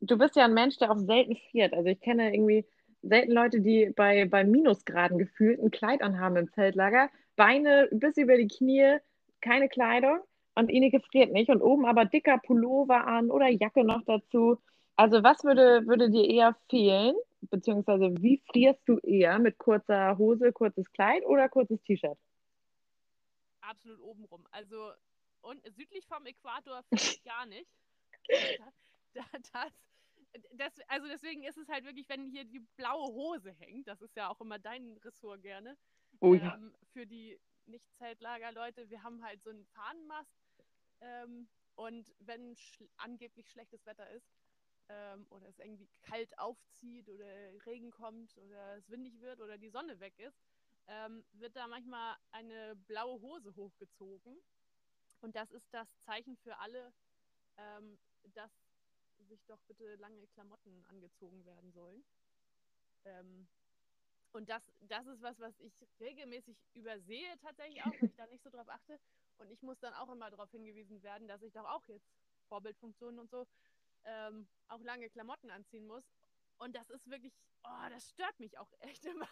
du 0.00 0.18
bist 0.18 0.36
ja 0.36 0.44
ein 0.44 0.54
Mensch, 0.54 0.78
der 0.78 0.90
auch 0.90 0.98
selten 0.98 1.36
friert. 1.50 1.72
Also 1.72 1.88
ich 1.88 2.00
kenne 2.00 2.34
irgendwie 2.34 2.66
selten 3.02 3.32
Leute, 3.32 3.60
die 3.60 3.92
bei, 3.94 4.26
bei 4.26 4.44
Minusgraden 4.44 5.18
gefühlt 5.18 5.60
ein 5.60 5.70
Kleid 5.70 6.02
anhaben 6.02 6.36
im 6.36 6.52
Zeltlager. 6.52 7.10
Beine 7.36 7.88
bis 7.90 8.16
über 8.16 8.36
die 8.36 8.48
Knie, 8.48 8.98
keine 9.40 9.68
Kleidung. 9.68 10.20
Und 10.54 10.70
Ineke 10.70 11.00
friert 11.00 11.32
nicht. 11.32 11.50
Und 11.50 11.62
oben 11.62 11.86
aber 11.86 12.04
dicker 12.04 12.38
Pullover 12.38 13.06
an 13.06 13.30
oder 13.30 13.48
Jacke 13.48 13.84
noch 13.84 14.02
dazu. 14.04 14.58
Also 15.02 15.24
was 15.24 15.42
würde, 15.42 15.84
würde 15.88 16.10
dir 16.10 16.30
eher 16.30 16.54
fehlen? 16.70 17.16
Beziehungsweise 17.50 18.04
wie 18.22 18.40
frierst 18.46 18.82
du 18.86 18.98
eher? 18.98 19.40
Mit 19.40 19.58
kurzer 19.58 20.16
Hose, 20.16 20.52
kurzes 20.52 20.92
Kleid 20.92 21.24
oder 21.26 21.48
kurzes 21.48 21.82
T-Shirt? 21.82 22.16
Absolut 23.62 23.98
obenrum. 23.98 24.46
Also 24.52 24.92
und 25.40 25.60
südlich 25.74 26.06
vom 26.06 26.24
Äquator 26.24 26.84
finde 26.84 27.08
ich 27.08 27.20
gar 27.24 27.46
nicht. 27.46 27.68
Da, 28.58 28.72
da, 29.12 29.24
das, 29.52 30.42
das, 30.52 30.72
also 30.86 31.08
deswegen 31.08 31.42
ist 31.42 31.58
es 31.58 31.66
halt 31.68 31.84
wirklich, 31.84 32.08
wenn 32.08 32.28
hier 32.28 32.44
die 32.44 32.60
blaue 32.76 33.12
Hose 33.12 33.50
hängt, 33.58 33.88
das 33.88 34.00
ist 34.02 34.14
ja 34.16 34.28
auch 34.30 34.40
immer 34.40 34.60
dein 34.60 34.96
Ressort 34.98 35.42
gerne, 35.42 35.76
Oh 36.20 36.34
ja. 36.34 36.54
ähm, 36.54 36.72
für 36.92 37.06
die 37.06 37.40
Nicht-Zeltlager-Leute, 37.66 38.88
wir 38.88 39.02
haben 39.02 39.24
halt 39.24 39.42
so 39.42 39.50
einen 39.50 39.66
Fahnenmast 39.74 40.30
ähm, 41.00 41.48
und 41.74 42.14
wenn 42.20 42.54
schl 42.54 42.88
angeblich 42.98 43.50
schlechtes 43.50 43.84
Wetter 43.84 44.08
ist 44.10 44.41
ähm, 44.88 45.26
oder 45.30 45.48
es 45.48 45.58
irgendwie 45.58 45.88
kalt 46.02 46.38
aufzieht 46.38 47.08
oder 47.08 47.26
Regen 47.66 47.90
kommt 47.90 48.36
oder 48.38 48.76
es 48.76 48.88
windig 48.90 49.20
wird 49.20 49.40
oder 49.40 49.58
die 49.58 49.70
Sonne 49.70 49.98
weg 50.00 50.18
ist, 50.18 50.38
ähm, 50.88 51.24
wird 51.32 51.56
da 51.56 51.66
manchmal 51.66 52.16
eine 52.30 52.76
blaue 52.86 53.20
Hose 53.20 53.54
hochgezogen. 53.54 54.36
Und 55.20 55.36
das 55.36 55.50
ist 55.52 55.66
das 55.72 55.88
Zeichen 56.00 56.36
für 56.36 56.58
alle, 56.58 56.92
ähm, 57.56 57.98
dass 58.34 58.50
sich 59.28 59.44
doch 59.46 59.60
bitte 59.68 59.94
lange 59.96 60.26
Klamotten 60.28 60.84
angezogen 60.86 61.44
werden 61.44 61.72
sollen. 61.72 62.04
Ähm, 63.04 63.46
und 64.32 64.48
das, 64.48 64.62
das 64.80 65.06
ist 65.06 65.22
was, 65.22 65.38
was 65.40 65.58
ich 65.60 65.72
regelmäßig 66.00 66.56
übersehe 66.74 67.38
tatsächlich 67.38 67.82
auch, 67.82 67.92
weil 67.92 68.04
ich 68.04 68.16
da 68.16 68.26
nicht 68.26 68.42
so 68.42 68.50
drauf 68.50 68.68
achte. 68.68 68.98
Und 69.38 69.50
ich 69.50 69.62
muss 69.62 69.78
dann 69.80 69.94
auch 69.94 70.08
immer 70.10 70.30
darauf 70.30 70.50
hingewiesen 70.50 71.02
werden, 71.02 71.28
dass 71.28 71.42
ich 71.42 71.52
doch 71.52 71.66
auch 71.66 71.86
jetzt 71.88 72.08
Vorbildfunktionen 72.48 73.20
und 73.20 73.30
so 73.30 73.46
ähm, 74.04 74.48
auch 74.68 74.80
lange 74.82 75.08
Klamotten 75.10 75.50
anziehen 75.50 75.86
muss. 75.86 76.04
Und 76.58 76.76
das 76.76 76.88
ist 76.90 77.08
wirklich, 77.10 77.32
oh, 77.64 77.88
das 77.90 78.10
stört 78.10 78.38
mich 78.38 78.56
auch 78.58 78.68
echt 78.80 79.04
immer. 79.06 79.28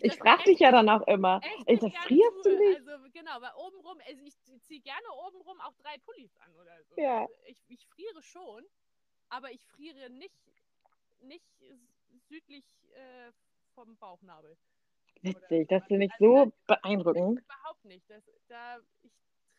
Ich 0.00 0.02
das 0.12 0.16
frage 0.18 0.44
dich 0.44 0.60
ja 0.60 0.70
dann 0.70 0.88
auch 0.88 1.04
immer. 1.08 1.40
echt 1.42 1.68
Ich 1.68 1.80
gerne 1.80 1.96
frierst 2.06 2.44
du 2.46 2.56
nicht? 2.58 2.88
Also 2.88 3.10
genau, 3.12 3.40
weil 3.40 3.50
obenrum, 3.56 3.98
also 4.06 4.22
ich 4.22 4.38
ziehe 4.62 4.80
gerne 4.80 5.06
obenrum 5.26 5.60
auch 5.60 5.74
drei 5.74 5.98
Pullis 5.98 6.36
an 6.36 6.54
oder 6.54 6.82
so. 6.84 6.94
Ja. 7.00 7.22
Also 7.22 7.34
ich, 7.46 7.58
ich 7.68 7.86
friere 7.88 8.22
schon, 8.22 8.64
aber 9.28 9.50
ich 9.50 9.64
friere 9.66 10.08
nicht, 10.10 10.38
nicht 11.20 11.44
südlich 12.28 12.64
äh, 12.94 13.32
vom 13.74 13.96
Bauchnabel. 13.96 14.56
Witzig, 15.22 15.68
das 15.68 15.82
so. 15.82 15.86
finde 15.88 16.06
ich 16.06 16.12
Also 16.12 16.24
so 16.26 16.44
das- 16.44 16.78
beeindruckend. 16.78 17.40
Überhaupt 17.40 17.84
nicht. 17.84 18.08
Das, 18.08 18.22
da, 18.48 18.78
ich 19.02 19.12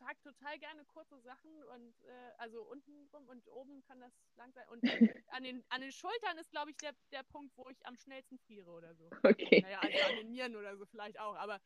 trage 0.03 0.19
total 0.21 0.59
gerne 0.59 0.83
kurze 0.85 1.19
Sachen 1.21 1.51
und 1.75 1.93
äh, 2.03 2.31
also 2.37 2.61
unten 2.63 2.91
rum 3.13 3.27
und 3.27 3.47
oben 3.49 3.81
kann 3.83 3.99
das 4.01 4.13
lang 4.35 4.51
sein. 4.53 4.67
Und 4.69 4.83
an 5.29 5.43
den, 5.43 5.63
an 5.69 5.81
den 5.81 5.91
Schultern 5.91 6.37
ist, 6.39 6.51
glaube 6.51 6.71
ich, 6.71 6.77
der, 6.77 6.91
der 7.11 7.23
Punkt, 7.23 7.55
wo 7.57 7.69
ich 7.69 7.85
am 7.85 7.95
schnellsten 7.95 8.37
friere 8.39 8.69
oder 8.71 8.93
so. 8.95 9.09
Okay. 9.23 9.61
Naja, 9.61 9.79
also 9.79 9.97
an 10.09 10.15
den 10.17 10.29
Nieren 10.31 10.55
oder 10.55 10.75
so 10.77 10.85
vielleicht 10.85 11.19
auch. 11.19 11.35
Aber 11.35 11.59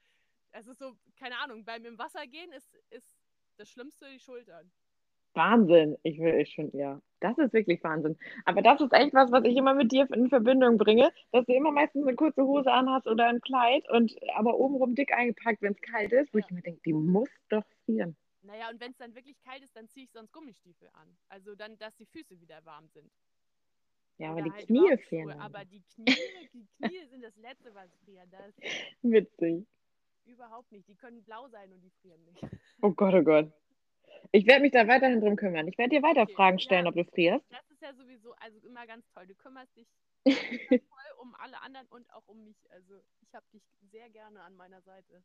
es 0.51 0.67
ist 0.67 0.79
so, 0.79 0.95
keine 1.17 1.37
Ahnung, 1.39 1.65
beim 1.65 1.83
im 1.85 1.97
Wasser 1.97 2.25
gehen 2.27 2.51
ist, 2.51 2.73
ist 2.89 3.17
das 3.57 3.69
Schlimmste 3.69 4.07
die 4.09 4.19
Schultern. 4.19 4.71
Wahnsinn. 5.33 5.97
Ich 6.03 6.19
will 6.19 6.33
echt 6.33 6.53
schon, 6.53 6.71
ja. 6.75 6.99
Das 7.19 7.37
ist 7.37 7.53
wirklich 7.53 7.83
Wahnsinn. 7.83 8.17
Aber 8.45 8.61
das 8.61 8.81
ist 8.81 8.93
echt 8.93 9.13
was, 9.13 9.31
was 9.31 9.43
ich 9.45 9.55
immer 9.55 9.73
mit 9.73 9.91
dir 9.91 10.07
in 10.11 10.29
Verbindung 10.29 10.77
bringe, 10.77 11.11
dass 11.31 11.45
du 11.45 11.53
immer 11.53 11.71
meistens 11.71 12.05
eine 12.05 12.15
kurze 12.15 12.43
Hose 12.43 12.71
anhast 12.71 13.07
oder 13.07 13.27
ein 13.27 13.41
Kleid 13.41 13.87
und 13.89 14.15
aber 14.35 14.55
obenrum 14.57 14.95
dick 14.95 15.13
eingepackt, 15.13 15.61
wenn 15.61 15.73
es 15.73 15.81
kalt 15.81 16.11
ist, 16.11 16.33
wo 16.33 16.39
Ja. 16.39 16.45
ich 16.45 16.51
mir 16.51 16.61
denke, 16.61 16.81
die 16.85 16.93
muss 16.93 17.29
doch 17.49 17.63
frieren. 17.85 18.15
Naja, 18.47 18.69
und 18.69 18.79
wenn 18.79 18.91
es 18.91 18.97
dann 18.97 19.13
wirklich 19.13 19.39
kalt 19.41 19.61
ist, 19.63 19.75
dann 19.75 19.89
ziehe 19.89 20.05
ich 20.05 20.11
sonst 20.11 20.31
Gummistiefel 20.31 20.89
an. 20.93 21.17
Also 21.29 21.53
dann, 21.55 21.77
dass 21.77 21.95
die 21.97 22.05
Füße 22.05 22.39
wieder 22.39 22.63
warm 22.65 22.87
sind. 22.87 23.11
Ja, 24.17 24.29
aber 24.29 24.37
Oder 24.37 24.45
die 24.45 24.51
halt 24.51 24.67
Knie 24.67 24.97
frieren. 25.09 25.39
Aber 25.41 25.65
die 25.65 25.81
Knie, 25.93 26.15
die 26.53 26.67
Knie 26.77 27.05
sind 27.09 27.21
das 27.23 27.35
Letzte, 27.35 27.75
was 27.75 27.89
frieren. 28.03 28.29
Das 28.31 28.53
Witzig. 29.03 29.67
überhaupt 30.25 30.71
nicht. 30.71 30.87
Die 30.87 30.95
können 30.95 31.23
blau 31.23 31.47
sein 31.49 31.71
und 31.73 31.81
die 31.81 31.91
frieren 32.01 32.23
nicht. 32.25 32.41
Oh 32.81 32.91
Gott, 32.91 33.13
oh 33.13 33.21
Gott. 33.23 33.51
Ich 34.31 34.47
werde 34.47 34.61
mich 34.61 34.71
da 34.71 34.87
weiterhin 34.87 35.19
drum 35.21 35.35
kümmern. 35.35 35.67
Ich 35.67 35.77
werde 35.77 35.95
dir 35.95 36.03
weiter 36.03 36.23
Okay, 36.23 36.33
Fragen 36.33 36.57
ja. 36.57 36.63
stellen, 36.63 36.87
ob 36.87 36.95
du 36.95 37.03
frierst. 37.05 37.45
Das 37.51 37.69
ist 37.69 37.81
ja 37.81 37.93
sowieso, 37.93 38.33
also 38.35 38.57
immer 38.65 38.87
ganz 38.87 39.05
toll. 39.13 39.27
Du 39.27 39.35
kümmerst 39.35 39.75
dich 39.75 39.87
voll 40.25 41.11
um 41.21 41.35
alle 41.35 41.61
anderen 41.61 41.87
und 41.87 42.11
auch 42.13 42.27
um 42.27 42.43
mich. 42.43 42.57
Also 42.71 42.95
ich 43.21 43.33
habe 43.35 43.45
dich 43.53 43.63
sehr 43.91 44.09
gerne 44.09 44.41
an 44.41 44.55
meiner 44.55 44.81
Seite. 44.81 45.21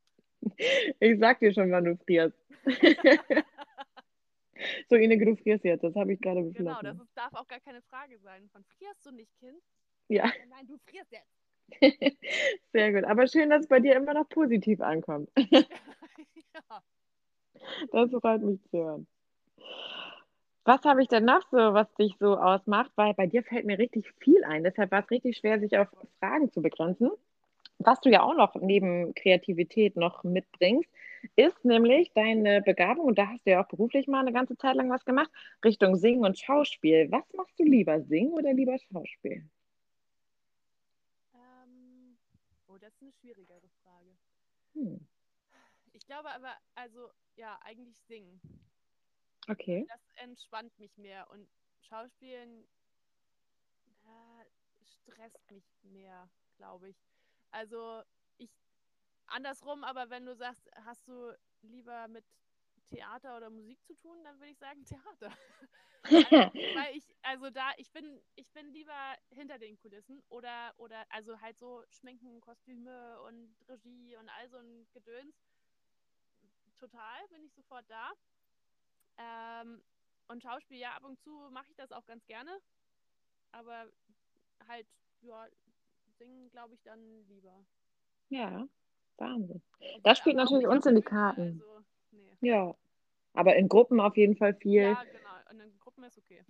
Ich 1.01 1.19
sag 1.19 1.39
dir 1.39 1.53
schon, 1.53 1.71
wann 1.71 1.85
du 1.85 1.97
frierst. 1.97 2.37
So, 4.89 4.97
Ineke, 4.97 5.25
du 5.25 5.37
frierst 5.37 5.65
jetzt. 5.65 5.83
Das 5.83 5.95
habe 5.95 6.13
ich 6.13 6.21
gerade 6.21 6.43
beschlossen. 6.43 6.79
Genau, 6.81 6.83
das 6.83 7.01
ist, 7.01 7.17
darf 7.17 7.35
auch 7.35 7.47
gar 7.49 7.61
keine 7.61 7.83
Frage 7.83 8.19
sein. 8.19 8.49
Von 8.53 8.65
frierst 8.65 9.05
du 9.05 9.11
nicht, 9.11 9.31
Kind? 9.39 9.61
Ja, 10.09 10.27
Ja, 10.27 10.33
Nein, 10.49 10.67
du 10.67 10.79
frierst 10.87 11.11
jetzt. 11.13 11.43
sehr 12.73 12.93
gut. 12.93 13.05
Aber 13.05 13.27
schön, 13.27 13.51
dass 13.51 13.63
es 13.63 13.69
bei 13.69 13.81
dir 13.81 13.97
immer 13.97 14.15
noch 14.15 14.29
positiv 14.29 14.81
ankommt. 14.81 15.31
ja. 15.39 16.83
Das 17.93 18.11
freut 18.11 18.43
mich 18.43 18.63
zu 18.71 18.79
hören. 18.79 19.07
Was 20.65 20.85
habe 20.85 21.03
ich 21.03 21.09
denn 21.09 21.25
noch 21.25 21.43
so, 21.51 21.57
was 21.57 21.93
dich 21.95 22.17
so 22.21 22.37
ausmacht? 22.37 22.93
Weil 22.95 23.15
bei 23.15 23.27
dir 23.27 23.43
fällt 23.43 23.65
mir 23.65 23.79
richtig 23.79 24.13
viel 24.21 24.45
ein. 24.45 24.63
Deshalb 24.63 24.91
war 24.93 25.01
es 25.01 25.11
richtig 25.11 25.39
schwer, 25.39 25.59
sich 25.59 25.77
auf 25.77 25.89
Fragen 26.21 26.53
zu 26.53 26.63
begrenzen. 26.63 27.11
Was 27.79 28.01
du 28.01 28.11
ja 28.11 28.23
auch 28.23 28.35
noch 28.37 28.55
neben 28.57 29.13
Kreativität 29.15 29.97
noch 29.97 30.23
mitbringst, 30.23 30.89
ist 31.37 31.65
nämlich 31.65 32.13
deine 32.15 32.63
Begabung, 32.63 33.07
und 33.07 33.19
da 33.19 33.29
hast 33.29 33.47
du 33.47 33.51
ja 33.51 33.63
auch 33.65 33.69
beruflich 33.69 34.07
mal 34.09 34.21
eine 34.21 34.33
ganze 34.33 34.57
Zeit 34.57 34.77
lang 34.77 34.91
was 34.91 35.05
gemacht, 35.05 35.31
Richtung 35.65 35.97
Singen 35.97 36.25
und 36.25 36.39
Schauspiel. 36.39 37.09
Was 37.11 37.25
machst 37.35 37.59
du 37.59 37.65
lieber, 37.65 38.01
Singen 38.03 38.33
oder 38.33 38.53
lieber 38.55 38.77
Schauspiel? 38.79 39.49
Ähm, 41.35 42.19
oh, 42.67 42.79
das 42.79 42.95
ist 42.95 43.03
eine 43.03 43.13
schwierigere 43.13 43.69
Frage. 43.83 44.17
Hm, 44.75 44.99
Ich 45.93 46.05
glaube 46.07 46.31
aber, 46.31 46.55
also, 46.75 47.11
ja, 47.37 47.59
eigentlich 47.63 47.99
singen. 48.07 48.41
okay. 49.49 49.89
Das 49.89 50.01
entspannt 50.17 50.77
mich 50.79 50.97
mehr 50.97 51.31
und 51.31 51.49
Schauspielen 51.81 52.67
äh, 54.05 54.45
stresst 54.85 55.51
mich 55.51 55.65
mehr, 55.83 56.29
glaube 56.57 56.91
ich. 56.91 56.97
Also 57.51 58.03
ich 58.39 58.51
andersrum, 59.33 59.85
aber 59.85 60.11
wenn 60.11 60.27
du 60.27 60.35
sagst, 60.35 60.71
hast 60.85 61.09
du 61.09 61.37
lieber 61.63 62.09
mit 62.09 62.25
Theater 62.91 63.37
oder 63.37 63.51
Musik 63.51 63.83
zu 63.85 63.95
tun, 63.95 64.23
dann 64.25 64.39
würde 64.39 64.53
ich 64.53 64.59
sagen 64.59 64.85
Theater. 64.85 65.33
Also, 66.03 66.15
weil 66.77 66.97
ich, 66.97 67.05
also 67.23 67.51
da, 67.51 67.71
ich 67.77 67.91
bin, 67.93 68.21
ich 68.37 68.51
bin 68.53 68.69
lieber 68.73 69.17
hinter 69.31 69.59
den 69.59 69.77
Kulissen 69.77 70.23
oder, 70.29 70.75
oder, 70.77 71.05
also 71.11 71.41
halt 71.41 71.59
so 71.59 71.85
Schminken, 71.91 72.41
Kostüme 72.41 73.21
und 73.23 73.55
Regie 73.69 74.17
und 74.17 74.29
all 74.29 74.49
so 74.49 74.59
ein 74.59 74.87
Gedöns. 74.93 75.35
Total 76.79 77.29
bin 77.29 77.45
ich 77.45 77.53
sofort 77.55 77.89
da. 77.89 78.13
Ähm, 79.17 79.83
und 80.29 80.43
Schauspiel, 80.43 80.79
ja, 80.79 80.95
ab 80.97 81.05
und 81.05 81.21
zu 81.21 81.49
mache 81.51 81.71
ich 81.71 81.77
das 81.77 81.93
auch 81.93 82.05
ganz 82.05 82.27
gerne. 82.27 82.59
Aber 83.53 83.87
halt, 84.67 84.89
ja, 85.21 85.47
singen 86.19 86.51
glaube 86.51 86.75
ich 86.75 86.83
dann 86.83 87.25
lieber. 87.29 87.65
Ja, 88.29 88.67
Wahnsinn. 89.19 89.63
Das 90.03 90.19
spielt 90.19 90.37
natürlich 90.37 90.67
uns 90.67 90.87
in 90.87 90.97
die 90.97 91.03
Karten. 91.03 91.63
Also, 91.63 91.85
nee. 92.41 92.49
Ja. 92.49 92.75
Aber 93.35 93.57
in 93.57 93.69
Gruppen 93.69 94.01
auf 94.01 94.17
jeden 94.17 94.37
Fall 94.37 94.55
viel. 94.55 94.83
Ja, 94.83 95.03
genau. 95.05 95.29
Und 95.51 95.61
in 95.61 95.79
Gruppen 95.79 96.05
ist 96.05 96.19
okay. 96.19 96.41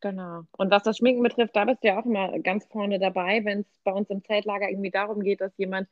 Genau. 0.00 0.42
Und 0.56 0.70
was 0.70 0.82
das 0.82 0.98
Schminken 0.98 1.22
betrifft, 1.22 1.56
da 1.56 1.64
bist 1.64 1.82
du 1.82 1.88
ja 1.88 2.00
auch 2.00 2.04
immer 2.04 2.38
ganz 2.40 2.66
vorne 2.66 2.98
dabei, 2.98 3.44
wenn 3.44 3.60
es 3.60 3.80
bei 3.84 3.92
uns 3.92 4.10
im 4.10 4.22
Zeltlager 4.22 4.68
irgendwie 4.68 4.90
darum 4.90 5.22
geht, 5.22 5.40
dass 5.40 5.56
jemand 5.56 5.88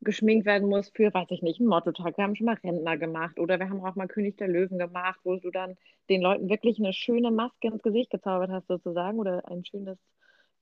geschminkt 0.00 0.46
werden 0.46 0.68
muss 0.68 0.88
für, 0.88 1.14
weiß 1.14 1.30
ich 1.30 1.42
nicht, 1.42 1.60
einen 1.60 1.68
Mottotag. 1.68 2.16
Wir 2.16 2.24
haben 2.24 2.34
schon 2.34 2.46
mal 2.46 2.56
Rentner 2.56 2.96
gemacht 2.96 3.38
oder 3.38 3.58
wir 3.58 3.68
haben 3.68 3.84
auch 3.84 3.94
mal 3.94 4.08
König 4.08 4.36
der 4.36 4.48
Löwen 4.48 4.78
gemacht, 4.78 5.20
wo 5.22 5.36
du 5.36 5.50
dann 5.50 5.76
den 6.08 6.22
Leuten 6.22 6.48
wirklich 6.48 6.78
eine 6.78 6.92
schöne 6.92 7.30
Maske 7.30 7.68
ins 7.68 7.82
Gesicht 7.82 8.10
gezaubert 8.10 8.50
hast, 8.50 8.66
sozusagen, 8.66 9.18
oder 9.20 9.48
ein 9.48 9.64
schönes 9.64 9.98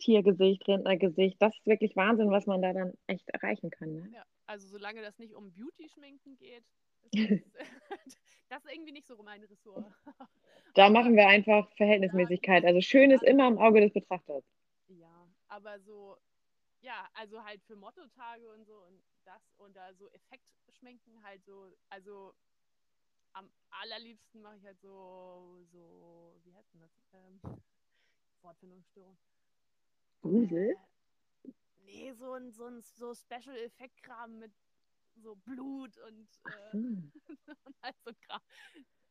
Tiergesicht, 0.00 0.66
Rentnergesicht. 0.66 1.40
Das 1.40 1.56
ist 1.56 1.66
wirklich 1.66 1.94
Wahnsinn, 1.96 2.30
was 2.30 2.46
man 2.46 2.60
da 2.62 2.72
dann 2.72 2.92
echt 3.06 3.28
erreichen 3.30 3.70
kann. 3.70 3.92
Ne? 3.94 4.10
Ja, 4.12 4.24
also 4.46 4.66
solange 4.66 5.02
das 5.02 5.18
nicht 5.18 5.34
um 5.34 5.52
Beauty-Schminken 5.52 6.36
geht, 6.36 6.64
ist 7.12 7.12
das, 7.12 7.12
das 8.48 8.64
ist 8.64 8.72
irgendwie 8.72 8.92
nicht 8.92 9.06
so 9.06 9.22
mein 9.22 9.42
Ressort. 9.44 9.86
Da 10.74 10.84
Aber- 10.86 10.92
machen 10.94 11.16
wir 11.16 11.26
einfach 11.26 11.68
Verhältnismäßigkeit. 11.76 12.64
Also 12.64 12.80
schön 12.80 13.10
ist 13.10 13.24
immer 13.24 13.48
im 13.48 13.58
Auge 13.58 13.80
des 13.80 13.92
Betrachters. 13.92 14.44
Ja, 14.86 15.26
aber 15.48 15.80
so, 15.80 16.16
ja, 16.80 17.08
also 17.14 17.42
halt 17.44 17.60
für 17.64 17.74
Mottotage 17.74 18.48
und 18.52 18.64
so 18.66 18.74
und 18.74 19.02
das 19.24 19.42
und 19.58 19.74
da 19.76 19.92
so 19.94 20.08
Effektschminken 20.10 21.22
halt 21.24 21.44
so, 21.44 21.66
also 21.88 22.32
am 23.32 23.50
allerliebsten 23.70 24.42
mache 24.42 24.56
ich 24.58 24.64
halt 24.64 24.80
so, 24.80 25.58
so, 25.72 26.36
wie 26.44 26.54
heißt 26.54 26.72
denn 26.72 26.80
das? 26.80 26.90
Ähm, 27.14 27.40
Wortfindungsstörung. 28.42 29.16
Grusel? 30.22 30.76
Äh, 31.44 31.50
nee, 31.84 32.12
so 32.12 32.32
ein, 32.34 32.52
so 32.52 32.66
ein 32.66 32.80
so 32.82 33.14
Special-Effekt-Kram 33.14 34.38
mit 34.38 34.52
so 35.16 35.34
Blut 35.36 35.96
und, 35.98 36.28
äh, 36.44 36.72
Hm. 36.72 37.12
und 37.64 37.76
halt 37.82 37.96
so 38.04 38.12
Kram. 38.26 38.40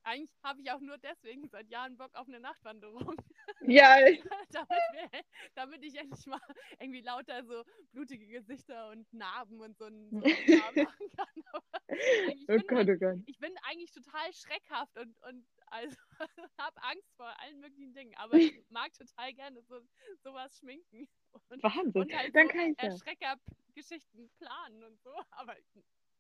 Eigentlich 0.04 0.32
habe 0.44 0.62
ich 0.62 0.72
auch 0.72 0.80
nur 0.80 0.98
deswegen 0.98 1.48
seit 1.50 1.70
Jahren 1.70 1.98
Bock 1.98 2.16
auf 2.16 2.28
eine 2.28 2.40
Nachtwanderung. 2.40 3.16
Ja, 3.62 3.98
damit, 4.52 4.70
wir, 4.94 5.10
damit 5.54 5.84
ich 5.84 5.96
endlich 5.96 6.26
mal 6.28 6.40
irgendwie 6.80 7.02
lauter 7.02 7.44
so 7.44 7.64
blutige 7.92 8.26
Gesichter 8.28 8.90
und 8.92 9.12
Narben 9.12 9.60
und 9.60 9.78
so 9.78 9.86
einen, 9.86 10.10
so 10.12 10.24
einen 10.24 10.48
machen 10.86 11.10
kann. 11.18 11.62
Eigentlich 11.90 12.44
oh 12.50 12.54
bin 12.54 12.68
Gott, 12.68 12.78
halt- 12.78 12.90
oh 12.90 12.98
Gott. 13.00 13.18
ich 13.26 13.38
bin 13.40 13.52
eigentlich 13.64 13.92
total 13.92 14.32
schreckhaft 14.34 14.98
und, 14.98 15.18
und 15.24 15.46
also 15.72 15.96
habe 16.58 16.84
Angst 16.84 17.14
vor 17.16 17.40
allen 17.40 17.60
möglichen 17.60 17.94
Dingen. 17.94 18.16
Aber 18.16 18.34
ich 18.62 18.70
mag 18.70 18.94
total 18.94 19.34
gerne 19.34 19.62
so 19.64 19.82
sowas 20.24 20.58
schminken 20.58 21.08
und, 21.50 21.64
Wahnsinn. 21.64 22.02
und 22.02 22.14
halt 22.14 22.36
Dann 22.36 22.48
so 22.48 22.48
kann 22.48 22.72
ich 22.72 22.78
ja. 22.82 22.90
Erschreckergeschichten 22.90 24.30
planen 24.38 24.84
und 24.84 25.02
so. 25.02 25.12
Aber 25.32 25.56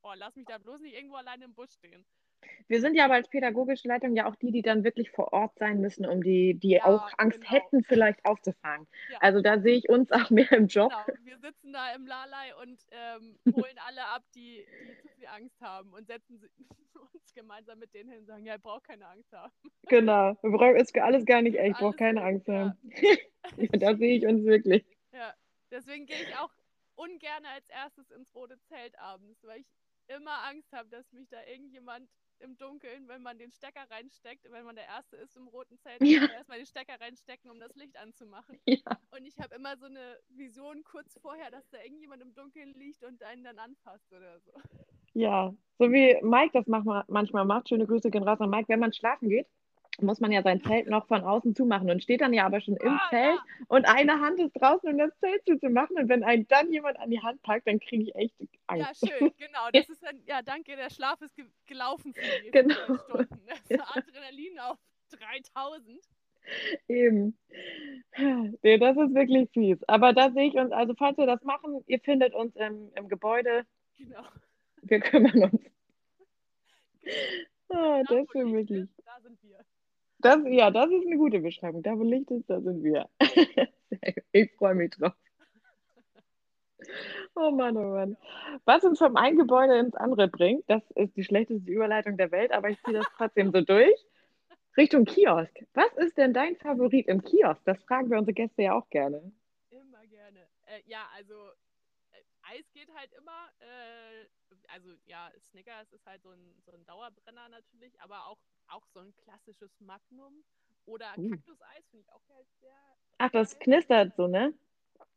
oh, 0.04 0.14
lass 0.16 0.36
mich 0.36 0.46
da 0.46 0.58
bloß 0.58 0.82
nicht 0.82 0.96
irgendwo 0.96 1.16
alleine 1.16 1.46
im 1.46 1.54
Busch 1.54 1.72
stehen. 1.72 2.06
Wir 2.67 2.82
sind 2.82 2.95
ja 2.95 3.06
aber 3.06 3.15
als 3.15 3.28
pädagogische 3.28 3.88
Leitung 3.88 4.15
ja 4.15 4.28
auch 4.28 4.36
die, 4.36 4.52
die 4.52 4.62
dann 4.62 4.84
wirklich 4.84 5.10
vor 5.10 5.34
Ort 5.34 5.58
sein 5.58 5.82
müssen, 5.82 6.06
um 6.06 6.21
die, 6.21 6.54
die 6.54 6.71
Ja, 6.71 6.86
auch 6.86 7.10
Angst 7.17 7.41
genau. 7.41 7.52
hätten, 7.52 7.84
vielleicht 7.84 8.23
aufzufangen. 8.25 8.88
Ja. 9.12 9.17
Also 9.21 9.41
da 9.41 9.60
sehe 9.60 9.75
ich 9.75 9.89
uns 9.89 10.12
auch 10.12 10.30
mehr 10.30 10.52
im 10.52 10.67
Job. 10.67 10.91
Genau, 11.06 11.17
wir 11.23 11.38
sitzen 11.39 11.73
da 11.73 11.93
im 11.95 12.06
Lalai 12.06 12.56
und 12.62 12.80
ähm, 12.91 13.39
holen 13.65 13.75
alle 13.88 14.06
ab, 14.06 14.23
die, 14.36 14.63
die 14.88 14.97
zu 15.02 15.08
viel 15.15 15.28
Angst 15.28 15.60
haben 15.62 15.91
und 15.93 16.06
setzen 16.06 16.38
sie, 16.38 16.47
uns 17.13 17.34
gemeinsam 17.34 17.80
mit 17.80 17.93
denen 17.93 18.10
hin 18.12 18.19
und 18.19 18.28
sagen, 18.28 18.45
ja, 18.45 18.54
ihr 18.54 18.60
braucht 18.60 18.84
keine 18.84 19.08
Angst 19.08 19.32
haben. 19.34 19.52
Genau. 19.88 20.38
Wir 20.41 20.52
brauchen 20.52 20.75
ist 20.75 20.95
alles 20.97 21.25
gar 21.25 21.41
nicht 21.41 21.58
echt. 21.58 21.71
Ich 21.71 21.78
brauche 21.78 21.97
keine 21.97 22.21
Angst 22.21 22.47
ja. 22.47 22.60
haben. 22.60 22.78
Ja, 23.58 23.69
da 23.80 23.95
sehe 23.95 24.17
ich 24.17 24.28
uns 24.28 24.43
wirklich. 24.43 24.86
Ja, 25.12 25.34
deswegen 25.71 26.06
gehe 26.06 26.21
ich 26.21 26.36
auch 26.36 26.52
ungern 26.95 27.45
als 27.45 27.67
erstes 27.69 28.12
ins 28.12 28.36
rote 28.36 28.60
Zelt 28.67 28.99
abends, 28.99 29.41
weil 29.43 29.62
ich 29.62 29.67
immer 30.08 30.43
Angst 30.43 30.71
habe, 30.73 30.89
dass 30.89 31.12
mich 31.13 31.28
da 31.30 31.38
irgendjemand 31.45 32.10
im 32.41 32.58
Dunkeln, 32.58 33.08
wenn 33.08 33.21
man 33.21 33.38
den 33.38 33.52
Stecker 33.52 33.86
reinsteckt, 33.89 34.49
wenn 34.52 34.65
man 34.65 34.75
der 34.75 34.86
Erste 34.86 35.17
ist 35.17 35.36
im 35.38 35.47
roten 35.47 35.78
Zelt, 35.80 36.02
Ja. 36.04 36.19
muss 36.21 36.30
man 36.30 36.38
erstmal 36.38 36.58
den 36.60 36.65
Stecker 36.67 36.99
reinstecken, 36.99 37.52
um 37.52 37.60
das 37.60 37.75
Licht 37.75 37.97
anzumachen. 37.97 38.60
Ja. 38.67 38.99
Und 39.12 39.25
ich 39.25 39.38
habe 39.39 39.56
immer 39.56 39.78
so 39.78 39.86
eine 39.86 40.17
Vision 40.30 40.84
kurz 40.84 41.17
vorher, 41.21 41.49
dass 41.52 41.67
da 41.69 41.82
irgendjemand 41.82 42.21
im 42.21 42.34
Dunkeln 42.34 42.73
liegt 42.73 43.04
und 43.04 43.23
einen 43.23 43.43
dann 43.43 43.60
anfasst 43.60 44.12
oder 44.13 44.39
so. 44.41 44.52
Ja, 45.13 45.54
so 45.80 45.91
wie 45.91 46.17
Mike 46.21 46.52
das 46.54 46.67
manchmal 46.67 47.45
macht. 47.45 47.69
Schöne 47.69 47.88
Grüße 47.88 48.12
gehen 48.12 48.23
raus 48.23 48.39
an 48.41 48.49
Mike. 48.49 48.69
Wenn 48.69 48.80
man 48.80 48.93
schlafen 48.93 49.30
geht, 49.30 49.47
muss 50.02 50.20
man 50.20 50.32
ja 50.32 50.42
sein 50.44 50.62
Zelt 50.62 50.88
noch 50.88 51.08
von 51.08 51.22
außen 51.24 51.56
zumachen 51.56 51.90
und 51.90 52.02
steht 52.04 52.22
dann 52.22 52.34
ja 52.34 52.46
aber 52.46 52.62
schon 52.62 52.76
im 52.78 52.90
Ah, 52.90 53.08
Zelt 53.10 53.36
ja. 53.36 53.66
und 53.68 53.86
eine 53.86 54.20
Hand 54.22 54.40
ist 54.40 54.54
draußen, 54.54 54.90
um 54.90 54.98
das 54.98 55.18
Zelt 55.20 55.46
zuzumachen. 55.46 55.98
Und 55.98 56.10
wenn 56.10 56.24
einen 56.24 56.48
dann 56.48 56.72
jemand 56.72 57.00
an 57.00 57.10
die 57.10 57.22
Hand 57.22 57.42
packt, 57.42 57.68
dann 57.68 57.80
kriege 57.80 58.04
ich 58.04 58.16
echt 58.16 58.36
Ja, 58.42 58.48
Angst. 58.68 59.08
schön, 59.08 59.32
genau. 59.38 59.70
Das 59.74 59.90
ist 59.90 60.04
dann, 60.04 60.22
ja, 60.26 60.42
danke, 60.42 60.76
der 60.76 60.90
Schlaf 60.90 61.22
ist 61.22 61.36
ge 61.36 61.46
gelaufen 61.66 62.14
für 62.14 62.22
die 62.44 62.52
Genau. 62.52 62.76
Stunden. 62.76 63.40
Das 63.48 63.60
ist 63.70 63.82
Adrenalin 63.98 64.60
auf 64.60 64.78
3000. 65.12 66.00
Eben. 66.88 67.38
Nee, 68.64 68.78
das 68.80 68.98
ist 68.98 69.14
wirklich 69.14 69.50
fies. 69.52 69.84
Aber 69.88 70.14
da 70.14 70.32
sehe 70.32 70.48
ich 70.48 70.56
uns, 70.56 70.72
also 70.72 70.94
falls 70.98 71.18
wir 71.18 71.26
das 71.28 71.44
machen, 71.44 71.84
ihr 71.88 72.00
findet 72.00 72.34
uns 72.34 72.56
im, 72.56 72.92
im 72.96 73.08
Gebäude. 73.10 73.66
Genau. 73.98 74.24
Wir 74.82 75.00
kümmern 75.00 75.44
uns. 75.52 75.62
Ah, 77.72 78.02
Da, 78.08 78.16
das 78.16 78.26
ist 78.26 78.34
wirklich. 78.52 78.90
da 79.06 79.20
sind 79.22 79.38
wir. 79.44 79.60
Das, 80.20 80.40
ja, 80.46 80.70
das 80.70 80.92
ist 80.92 81.06
eine 81.06 81.18
gute 81.18 81.40
Beschreibung. 81.40 81.82
Da, 81.82 81.98
wo 81.98 82.04
Licht 82.04 82.30
ist, 82.32 82.50
da 82.50 82.62
sind 82.62 82.84
wir. 82.84 83.10
Ich 84.32 84.52
freue 84.54 84.76
mich 84.76 84.92
drauf. 84.92 85.14
Oh 87.36 87.52
Mann, 87.52 87.76
oh 87.76 87.94
Mann. 87.96 88.18
Was 88.66 88.84
uns 88.84 89.00
vom 89.00 89.16
einen 89.18 89.38
Gebäude 89.38 89.78
ins 89.80 89.96
andere 89.96 90.28
bringt, 90.28 90.64
das 90.70 90.84
ist 90.92 91.16
die 91.18 91.24
schlechteste 91.24 91.70
Überleitung 91.70 92.16
der 92.16 92.32
Welt, 92.32 92.52
aber 92.52 92.70
ich 92.70 92.82
ziehe 92.84 92.98
das 92.98 93.08
trotzdem 93.18 93.52
so 93.52 93.62
durch. 93.62 93.96
Richtung 94.78 95.06
Kiosk. 95.06 95.52
Was 95.74 95.92
ist 95.98 96.18
denn 96.18 96.34
dein 96.34 96.56
Favorit 96.58 97.08
im 97.08 97.24
Kiosk? 97.24 97.62
Das 97.66 97.82
fragen 97.84 98.10
wir 98.10 98.20
unsere 98.20 98.34
Gäste 98.34 98.62
ja 98.62 98.74
auch 98.74 98.90
gerne. 98.90 99.32
Immer 99.72 100.06
gerne. 100.08 100.40
Äh, 100.68 100.82
ja, 100.86 101.10
also 101.16 101.34
äh, 102.12 102.58
Eis 102.58 102.66
geht 102.74 102.94
halt 102.94 103.12
immer. 103.14 103.50
Äh, 103.60 104.28
also 104.72 104.94
ja, 105.06 105.32
Snickers 105.40 105.92
ist 105.92 106.06
halt 106.06 106.22
so 106.24 106.32
ein, 106.32 106.62
so 106.66 106.72
ein 106.72 106.86
Dauerbrenner 106.86 107.50
natürlich, 107.50 108.00
aber 108.02 108.28
auch, 108.28 108.40
auch 108.68 108.86
so 108.88 109.00
ein 109.00 109.16
klassisches 109.18 109.80
Magnum 109.80 110.44
oder 110.86 111.18
Uh. 111.18 111.30
Kaktuseis 111.30 111.88
finde 111.90 112.06
ich 112.06 112.12
auch 112.14 112.28
halt 112.30 112.48
sehr. 112.60 112.98
Ach, 113.18 113.30
das 113.32 113.54
geil. 113.54 113.60
knistert 113.60 114.16
so, 114.16 114.28
ne? 114.28 114.54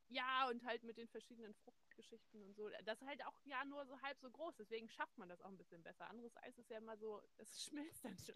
Ja, 0.08 0.48
und 0.50 0.64
halt 0.66 0.82
mit 0.84 0.98
den 0.98 1.08
verschiedenen 1.08 1.54
Fruchtgeschichten 1.54 2.42
und 2.42 2.54
so. 2.54 2.68
Das 2.84 3.00
ist 3.00 3.08
halt 3.08 3.24
auch 3.24 3.38
ja 3.44 3.64
nur 3.64 3.86
so 3.86 4.00
halb 4.02 4.18
so 4.20 4.30
groß, 4.30 4.56
deswegen 4.56 4.88
schafft 4.88 5.16
man 5.16 5.28
das 5.28 5.40
auch 5.40 5.48
ein 5.48 5.56
bisschen 5.56 5.82
besser. 5.82 6.08
Anderes 6.10 6.36
Eis 6.42 6.58
ist 6.58 6.70
ja 6.70 6.78
immer 6.78 6.96
so, 6.98 7.20
das 7.38 7.62
schmilzt 7.64 8.04
dann 8.04 8.16
schon. 8.18 8.34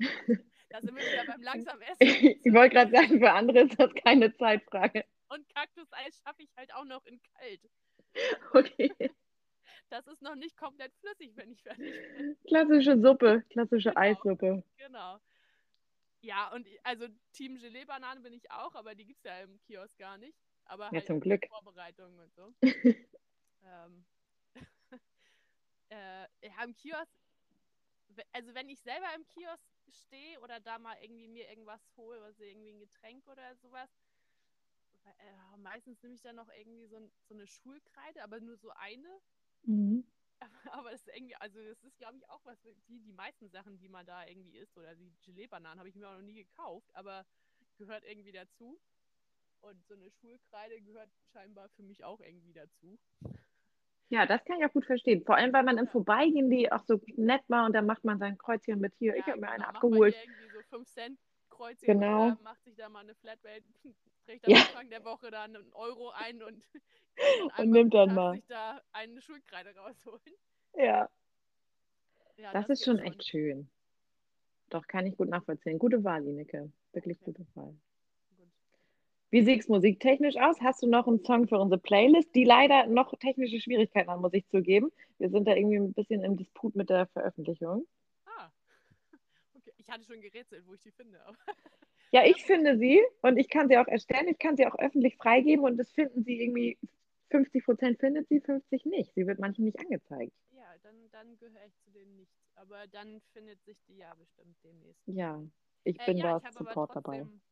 da 0.71 0.83
sind 0.83 0.97
wir 0.97 1.07
wieder 1.07 1.25
beim 1.25 1.43
langsam 1.43 1.81
Essen. 1.83 1.99
Ich 2.45 2.53
wollte 2.53 2.75
gerade 2.77 2.93
sagen, 2.93 3.19
für 3.19 3.33
andere 3.33 3.61
ist 3.61 3.79
das 3.79 3.93
keine 3.95 4.35
Zeitfrage. 4.37 5.05
Und 5.29 5.49
Kaktuseis 5.55 6.19
schaffe 6.25 6.43
ich 6.43 6.51
halt 6.57 6.73
auch 6.75 6.85
noch 6.85 7.05
in 7.07 7.21
kalt. 7.23 7.61
Okay. 8.55 8.91
Das 9.89 10.07
ist 10.07 10.23
noch 10.23 10.35
nicht 10.35 10.57
komplett 10.57 10.95
flüssig, 10.97 11.37
wenn 11.37 11.51
ich 11.53 11.63
fertig 11.63 11.93
bin. 12.15 12.37
Klassische 12.47 13.01
Suppe, 13.01 13.43
klassische 13.51 13.91
Genau. 13.91 14.01
Eissuppe. 14.01 14.65
Genau. 14.77 15.21
Ja, 16.23 16.53
und 16.53 16.67
also 16.83 17.07
Team 17.33 17.57
Gelee-Banane 17.57 18.21
bin 18.21 18.33
ich 18.33 18.51
auch, 18.51 18.75
aber 18.75 18.95
die 18.95 19.05
gibt 19.07 19.19
es 19.19 19.25
ja 19.25 19.41
im 19.41 19.61
Kiosk 19.61 19.97
gar 19.99 20.19
nicht. 20.19 20.37
Aber 20.65 20.87
Ja, 20.87 20.93
halt 20.95 21.07
zum 21.07 21.21
Glück. 21.21 21.47
Vorbereitungen 21.49 22.19
und 22.19 22.35
so. 22.35 22.53
ähm, 23.63 24.05
äh, 25.91 26.27
ja, 26.43 26.65
im 26.65 26.75
Kiosk, 26.75 27.13
also 28.33 28.55
wenn 28.55 28.69
ich 28.69 28.81
selber 28.81 29.07
im 29.15 29.27
Kiosk 29.29 29.71
stehe 29.89 30.41
oder 30.41 30.59
da 30.59 30.79
mal 30.79 30.97
irgendwie 31.01 31.29
mir 31.29 31.49
irgendwas 31.49 31.81
hole, 31.97 32.21
was 32.23 32.41
irgendwie 32.41 32.71
ein 32.71 32.81
Getränk 32.81 33.29
oder 33.29 33.55
sowas, 33.57 33.89
äh, 35.05 35.57
meistens 35.59 36.03
nehme 36.03 36.15
ich 36.15 36.23
dann 36.23 36.37
noch 36.37 36.49
irgendwie 36.49 36.87
so, 36.87 36.99
so 37.29 37.35
eine 37.35 37.47
Schulkreide, 37.47 38.23
aber 38.25 38.41
nur 38.41 38.57
so 38.57 38.71
eine. 38.71 39.21
Mhm. 39.65 40.03
Aber 40.73 40.91
das 40.91 41.01
ist 41.07 41.15
irgendwie, 41.15 41.37
also 41.37 41.59
das 41.63 41.83
ist, 41.83 41.99
glaube 41.99 42.17
ich, 42.19 42.29
auch 42.29 42.45
was, 42.45 42.59
wie 42.87 43.01
die 43.01 43.13
meisten 43.13 43.49
Sachen, 43.49 43.79
die 43.79 43.89
man 43.89 44.07
da 44.07 44.27
irgendwie 44.27 44.57
isst, 44.57 44.77
oder 44.77 44.95
die 44.95 45.15
Gelee-Bananen 45.23 45.79
habe 45.79 45.89
ich 45.89 45.95
mir 45.95 46.09
auch 46.09 46.15
noch 46.15 46.23
nie 46.23 46.35
gekauft, 46.35 46.95
aber 46.95 47.27
gehört 47.79 48.05
irgendwie 48.05 48.33
dazu. 48.33 48.81
Und 49.61 49.87
so 49.87 49.95
eine 49.95 50.11
Schulkreide 50.11 50.81
gehört 50.83 51.11
scheinbar 51.33 51.69
für 51.71 51.83
mich 51.83 52.05
auch 52.05 52.21
irgendwie 52.21 52.53
dazu. 52.53 52.99
Ja, 54.09 54.27
das 54.27 54.45
kann 54.45 54.59
ich 54.61 54.65
auch 54.67 54.73
gut 54.73 54.87
verstehen. 54.87 55.25
Vor 55.25 55.37
allem, 55.37 55.53
weil 55.53 55.65
man 55.65 55.79
im 55.79 55.89
Vorbeigehen 55.89 56.49
die 56.51 56.71
auch 56.73 56.85
so 56.87 57.01
nett 57.17 57.43
war 57.49 57.67
und 57.67 57.73
dann 57.73 57.87
macht 57.87 58.05
man 58.05 58.19
sein 58.19 58.39
Kreuzchen 58.39 58.81
mit 58.81 58.95
hier. 58.99 59.17
ich 59.17 59.27
Ja, 59.27 59.27
habe 59.29 59.41
mir 59.41 59.51
eine 59.51 59.67
genau, 59.67 59.73
macht 59.73 59.91
man 59.91 60.03
abgeholt. 60.03 60.17
irgendwie 60.23 60.49
so 60.49 60.63
5 60.63 60.89
Cent 60.89 61.19
Kreuzchen 61.57 61.87
Genau. 61.87 62.27
oder 62.29 62.39
macht 62.43 62.63
sich 62.65 62.75
da 62.77 62.89
mal 62.89 63.01
eine 63.01 63.15
Flatrate, 63.15 63.65
trägt 64.27 64.45
am 64.47 64.53
Ja. 64.53 64.59
Anfang 64.63 64.91
der 64.91 65.05
Woche 65.05 65.31
dann 65.31 65.57
einen 65.57 65.73
Euro 65.73 66.11
ein 66.11 66.43
und, 66.43 66.63
Und 67.59 67.71
nimmt 67.71 67.95
dann 67.95 68.15
mal. 68.15 68.35
sich 68.35 68.47
da 68.47 68.81
eine 68.93 69.21
Schulkreide 69.23 69.75
rausholen. 69.77 70.21
Ja, 70.77 71.09
Ja, 72.37 72.53
das, 72.53 72.69
ist 72.69 72.81
geht 72.81 72.85
schon 72.87 72.99
echt 72.99 73.27
schön. 73.27 73.69
Doch, 74.69 74.87
kann 74.87 75.07
ich 75.07 75.17
gut 75.17 75.29
nachvollziehen. 75.29 75.79
Gute 75.79 76.03
Wahl, 76.05 76.27
Ineke. 76.27 76.71
Wirklich 76.93 77.17
Okay. 77.23 77.25
gute 77.33 77.47
Wahl. 77.55 77.75
Gut. 78.37 78.49
Wie 79.31 79.43
sieht 79.45 79.61
es 79.61 79.69
musiktechnisch 79.69 80.37
aus? 80.37 80.61
Hast 80.61 80.83
du 80.83 80.89
noch 80.89 81.07
einen 81.07 81.25
Song 81.25 81.47
für 81.49 81.59
unsere 81.59 81.81
Playlist, 81.81 82.35
die 82.35 82.45
leider 82.45 82.87
noch 82.87 83.15
technische 83.19 83.61
Schwierigkeiten 83.61 84.11
hat, 84.11 84.21
muss 84.21 84.35
ich 84.35 84.47
zugeben. 84.49 84.91
Wir 85.19 85.31
sind 85.31 85.47
da 85.47 85.55
irgendwie 85.55 85.77
ein 85.79 85.93
bisschen 85.95 86.23
im 86.25 86.37
Disput 86.37 86.75
mit 86.77 86.91
der 86.91 87.07
Veröffentlichung. 87.07 87.87
Ich 89.87 89.93
hatte 89.93 90.05
schon 90.05 90.21
gerätselt, 90.21 90.67
wo 90.67 90.75
ich 90.75 90.81
die 90.83 90.91
finde. 90.91 91.25
Ja, 92.13 92.25
ich 92.25 92.45
finde 92.45 92.79
sie 92.79 93.01
und 93.23 93.37
ich 93.37 93.49
kann 93.49 93.69
sie 93.69 93.77
auch 93.79 93.87
erstellen. 93.89 94.29
Ich 94.29 94.39
kann 94.39 94.57
sie 94.57 94.67
auch 94.67 94.77
öffentlich 94.79 95.17
freigeben 95.17 95.65
und 95.65 95.77
das 95.77 95.91
finden 95.93 96.25
sie 96.25 96.41
irgendwie 96.43 96.79
50 97.31 97.65
Prozent 97.65 97.99
findet 98.01 98.29
sie, 98.29 98.41
50 98.41 98.85
nicht. 98.87 99.15
Sie 99.15 99.27
wird 99.27 99.39
manchen 99.39 99.65
nicht 99.65 99.79
angezeigt. 99.79 100.33
ja, 100.51 100.79
dann, 100.83 101.11
dann 101.11 101.37
gehöre 101.39 101.67
ich 101.67 101.77
zu 101.85 101.91
denen 101.91 102.17
nicht. 102.17 102.33
Aber 102.55 102.87
dann 102.87 103.21
findet 103.33 103.63
sich 103.65 103.83
die 103.87 103.97
ja 103.97 104.15
bestimmt 104.15 104.57
demnächst. 104.65 105.05
Ja, 105.07 105.43
ich 105.85 105.99
Äh, 105.99 106.05
bin 106.05 106.17
ja, 106.17 106.31
da 106.31 106.41
ich 106.41 106.49
Support 106.51 106.95
dabei. 106.95 107.27
trotzdem, 107.27 107.43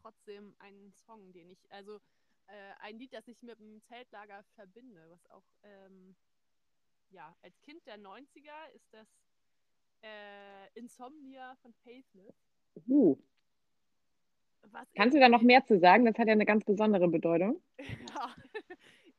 trotzdem 0.00 0.54
einen 0.58 0.92
Song, 0.92 1.32
den 1.32 1.50
ich, 1.50 1.70
also 1.72 1.96
äh, 2.46 2.72
ein 2.80 2.98
Lied, 2.98 3.12
das 3.12 3.28
ich 3.28 3.42
mit 3.42 3.58
dem 3.58 3.82
Zeltlager 3.84 4.44
verbinde, 4.54 5.08
was 5.10 5.26
auch, 5.30 5.44
ähm, 5.62 6.16
ja, 7.10 7.36
als 7.42 7.60
Kind 7.62 7.86
der 7.86 7.98
90er 7.98 8.68
ist 8.74 8.92
das 8.92 9.08
äh, 10.04 10.78
Insomnia 10.78 11.56
von 11.56 11.72
Faithless. 11.82 12.34
Uh, 12.88 13.16
Was 14.62 14.86
kannst 14.94 15.16
du 15.16 15.20
da 15.20 15.28
noch 15.28 15.42
mehr 15.42 15.64
zu 15.64 15.78
sagen? 15.78 16.04
Das 16.04 16.18
hat 16.18 16.26
ja 16.26 16.32
eine 16.32 16.46
ganz 16.46 16.64
besondere 16.64 17.08
Bedeutung. 17.08 17.60
ja, 17.78 18.34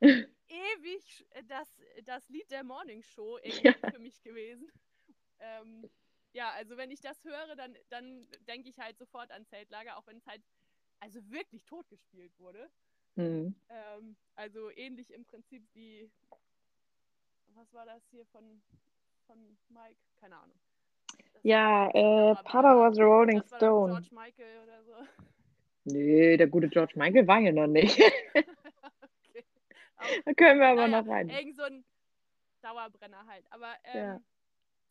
ewig 0.00 1.26
das, 1.48 1.68
das 2.04 2.28
Lied 2.28 2.50
der 2.50 2.64
Morning 2.64 3.02
Show 3.02 3.38
Ja. 3.62 3.72
für 3.90 3.98
mich 3.98 4.22
gewesen. 4.22 4.70
Ähm, 5.40 5.88
ja, 6.32 6.50
also 6.50 6.76
wenn 6.76 6.90
ich 6.90 7.00
das 7.00 7.24
höre, 7.24 7.56
dann, 7.56 7.76
dann 7.88 8.28
denke 8.46 8.68
ich 8.68 8.78
halt 8.78 8.98
sofort 8.98 9.30
an 9.32 9.46
Zeltlager, 9.46 9.96
auch 9.96 10.06
wenn 10.06 10.18
es 10.18 10.26
halt 10.26 10.42
also 11.00 11.20
wirklich 11.30 11.64
tot 11.64 11.88
gespielt 11.88 12.38
wurde. 12.38 12.70
Hm. 13.16 13.54
Ähm, 13.68 14.16
also 14.34 14.70
ähnlich 14.70 15.12
im 15.12 15.24
Prinzip 15.24 15.66
wie, 15.72 16.10
was 17.54 17.72
war 17.72 17.86
das 17.86 18.06
hier 18.10 18.26
von, 18.26 18.62
von 19.26 19.58
Mike? 19.68 20.00
Keine 20.16 20.36
Ahnung. 20.36 20.58
Ja, 21.42 21.88
äh, 21.90 22.34
Papa 22.42 22.76
was 22.76 22.98
a 22.98 23.04
Rolling 23.04 23.40
das 23.40 23.52
war 23.52 23.58
doch 23.58 23.66
Stone. 23.66 23.92
George 23.92 24.14
Michael 24.14 24.58
oder 24.64 24.84
so. 24.84 24.92
Nee, 25.84 26.36
der 26.36 26.48
gute 26.48 26.68
George 26.68 26.94
Michael 26.96 27.26
war 27.26 27.40
hier 27.40 27.52
noch 27.52 27.68
nicht. 27.68 28.00
okay. 28.34 29.44
Da 30.24 30.34
können 30.34 30.58
wir 30.58 30.68
aber 30.68 30.88
Naja, 30.88 31.02
noch 31.02 31.08
rein. 31.08 31.28
Irgend 31.28 31.56
so 31.56 31.62
ein 31.62 31.84
Dauerbrenner 32.62 33.24
halt. 33.26 33.44
Aber 33.50 33.74
ähm, 33.84 34.24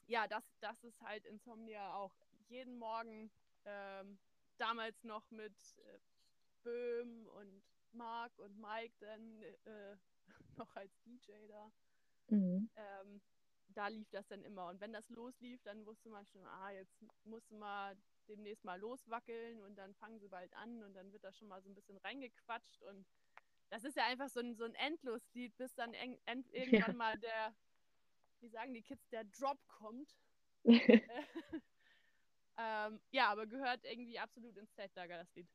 ja, 0.07 0.27
das, 0.27 0.43
das 0.61 0.83
ist 0.83 1.01
halt 1.01 1.25
Insomnia 1.25 1.93
auch. 1.93 2.13
Jeden 2.47 2.77
Morgen, 2.77 3.29
ähm, 3.65 4.17
damals 4.57 5.03
noch 5.03 5.29
mit 5.31 5.53
äh, 5.77 5.99
Böhm 6.63 7.27
und 7.37 7.63
Mark 7.91 8.31
und 8.39 8.57
Mike 8.59 8.93
dann 8.99 9.41
äh, 9.65 9.95
noch 10.57 10.75
als 10.75 10.91
DJ 11.03 11.31
da. 11.49 11.71
Mhm. 12.29 12.69
Ähm, 12.75 13.21
da 13.69 13.87
lief 13.87 14.09
das 14.11 14.27
dann 14.27 14.43
immer. 14.43 14.67
Und 14.67 14.79
wenn 14.81 14.93
das 14.93 15.09
loslief, 15.09 15.61
dann 15.63 15.85
wusste 15.85 16.09
man 16.09 16.25
schon, 16.25 16.45
ah, 16.45 16.71
jetzt 16.71 16.95
musst 17.23 17.49
du 17.51 17.55
mal 17.55 17.95
demnächst 18.27 18.63
mal 18.63 18.79
loswackeln 18.79 19.61
und 19.61 19.75
dann 19.75 19.93
fangen 19.95 20.19
sie 20.19 20.27
bald 20.27 20.53
an 20.55 20.83
und 20.83 20.93
dann 20.93 21.11
wird 21.11 21.23
da 21.23 21.31
schon 21.33 21.47
mal 21.47 21.61
so 21.61 21.69
ein 21.69 21.75
bisschen 21.75 21.97
reingequatscht 21.97 22.81
und 22.83 23.05
das 23.69 23.83
ist 23.83 23.97
ja 23.97 24.05
einfach 24.05 24.29
so 24.29 24.39
ein, 24.39 24.55
so 24.55 24.63
ein 24.65 24.75
Endloslied, 24.75 25.55
bis 25.57 25.73
dann 25.75 25.93
eng, 25.93 26.17
end, 26.25 26.47
irgendwann 26.53 26.95
mal 26.97 27.17
der, 27.19 27.55
wie 28.39 28.49
sagen 28.49 28.73
die 28.73 28.81
Kids, 28.81 29.07
der 29.09 29.23
Drop 29.25 29.59
kommt. 29.67 30.15
ähm, 32.57 32.99
ja, 33.11 33.27
aber 33.29 33.47
gehört 33.47 33.83
irgendwie 33.85 34.19
absolut 34.19 34.55
ins 34.57 34.73
Zeltlager, 34.73 35.17
das 35.17 35.33
Lied. 35.35 35.47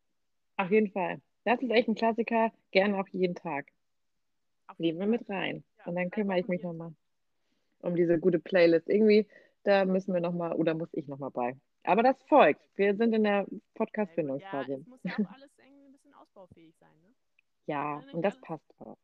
Auf 0.56 0.70
jeden 0.70 0.90
Fall. 0.90 1.20
Das 1.44 1.60
ist 1.62 1.70
echt 1.70 1.88
ein 1.88 1.94
Klassiker. 1.94 2.52
Gerne 2.70 2.98
auch 3.00 3.08
jeden 3.08 3.34
Tag. 3.34 3.72
Auf 4.66 4.78
Nehmen 4.78 4.98
wir 4.98 5.06
jeden 5.06 5.10
mit 5.10 5.26
Fall. 5.26 5.36
rein. 5.36 5.64
Ja, 5.78 5.86
Und 5.86 5.96
dann 5.96 6.10
kümmere 6.10 6.38
ich 6.40 6.48
mich 6.48 6.62
jeden 6.62 6.78
nochmal 6.78 6.94
um 7.82 7.96
diese 7.96 8.18
gute 8.18 8.38
Playlist. 8.38 8.88
Irgendwie, 8.88 9.26
da 9.64 9.84
müssen 9.84 10.14
wir 10.14 10.20
nochmal, 10.20 10.52
oder 10.52 10.74
muss 10.74 10.92
ich 10.92 11.06
nochmal 11.06 11.30
bei. 11.30 11.56
Aber 11.84 12.02
das 12.02 12.22
folgt. 12.24 12.60
Wir 12.76 12.94
sind 12.96 13.14
in 13.14 13.24
der. 13.24 13.46
Ja, 13.48 13.58
Podcast-Findungsphase. 13.74 14.74
es 14.74 14.86
muss 14.86 15.02
ja 15.02 15.12
auch 15.14 15.18
alles 15.34 15.50
irgendwie 15.58 15.86
ein 15.86 15.92
bisschen 15.92 16.14
ausbaufähig 16.14 16.74
sein, 16.78 16.98
ne? 17.02 17.14
Ja, 17.66 18.02
und 18.12 18.22
das 18.22 18.38
passt 18.40 18.74
auch. 18.80 18.98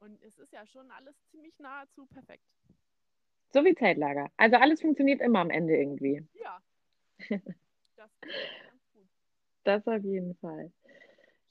Und 0.00 0.22
es 0.22 0.38
ist 0.38 0.52
ja 0.52 0.66
schon 0.66 0.90
alles 0.90 1.14
ziemlich 1.30 1.58
nahezu 1.58 2.06
perfekt. 2.06 2.42
So 3.52 3.64
wie 3.64 3.74
Zeltlager. 3.74 4.30
Also 4.36 4.56
alles 4.56 4.80
funktioniert 4.80 5.20
immer 5.20 5.40
am 5.40 5.50
Ende 5.50 5.76
irgendwie. 5.76 6.26
Ja. 6.34 6.60
Das 7.94 8.10
ist 8.22 8.66
ganz 8.66 8.82
gut. 8.92 9.06
Das 9.62 9.86
auf 9.86 10.02
jeden 10.02 10.34
Fall. 10.36 10.72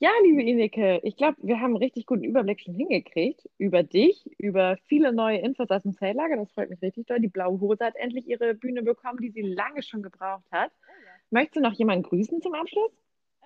Ja, 0.01 0.09
liebe 0.23 0.41
Ineke, 0.41 0.99
ich 1.03 1.15
glaube, 1.15 1.37
wir 1.43 1.59
haben 1.59 1.75
einen 1.75 1.83
richtig 1.83 2.07
guten 2.07 2.23
Überblick 2.23 2.59
schon 2.59 2.73
hingekriegt 2.73 3.47
über 3.59 3.83
dich, 3.83 4.25
über 4.39 4.75
viele 4.87 5.13
neue 5.13 5.37
Infos 5.37 5.69
aus 5.69 5.83
dem 5.83 5.93
Zelllager. 5.93 6.37
Das 6.37 6.51
freut 6.53 6.71
mich 6.71 6.81
richtig 6.81 7.05
doll. 7.05 7.19
Die 7.19 7.27
blaue 7.27 7.59
Hose 7.59 7.85
hat 7.85 7.95
endlich 7.97 8.25
ihre 8.25 8.55
Bühne 8.55 8.81
bekommen, 8.81 9.19
die 9.21 9.29
sie 9.29 9.43
lange 9.43 9.83
schon 9.83 10.01
gebraucht 10.01 10.51
hat. 10.51 10.71
Oh 10.89 11.05
ja. 11.05 11.11
Möchtest 11.29 11.57
du 11.57 11.59
noch 11.59 11.73
jemanden 11.73 12.01
grüßen 12.01 12.41
zum 12.41 12.55
Abschluss? 12.55 12.91
Äh, 13.41 13.45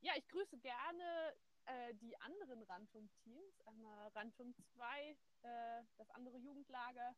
ja, 0.00 0.12
ich 0.16 0.26
grüße 0.28 0.56
gerne 0.56 1.34
äh, 1.66 1.92
die 2.00 2.16
anderen 2.20 2.62
Rantum-Teams. 2.62 3.60
Einmal 3.66 4.08
Rantum 4.14 4.54
2, 4.54 5.10
äh, 5.42 5.82
das 5.98 6.08
andere 6.12 6.38
Jugendlager, 6.38 7.14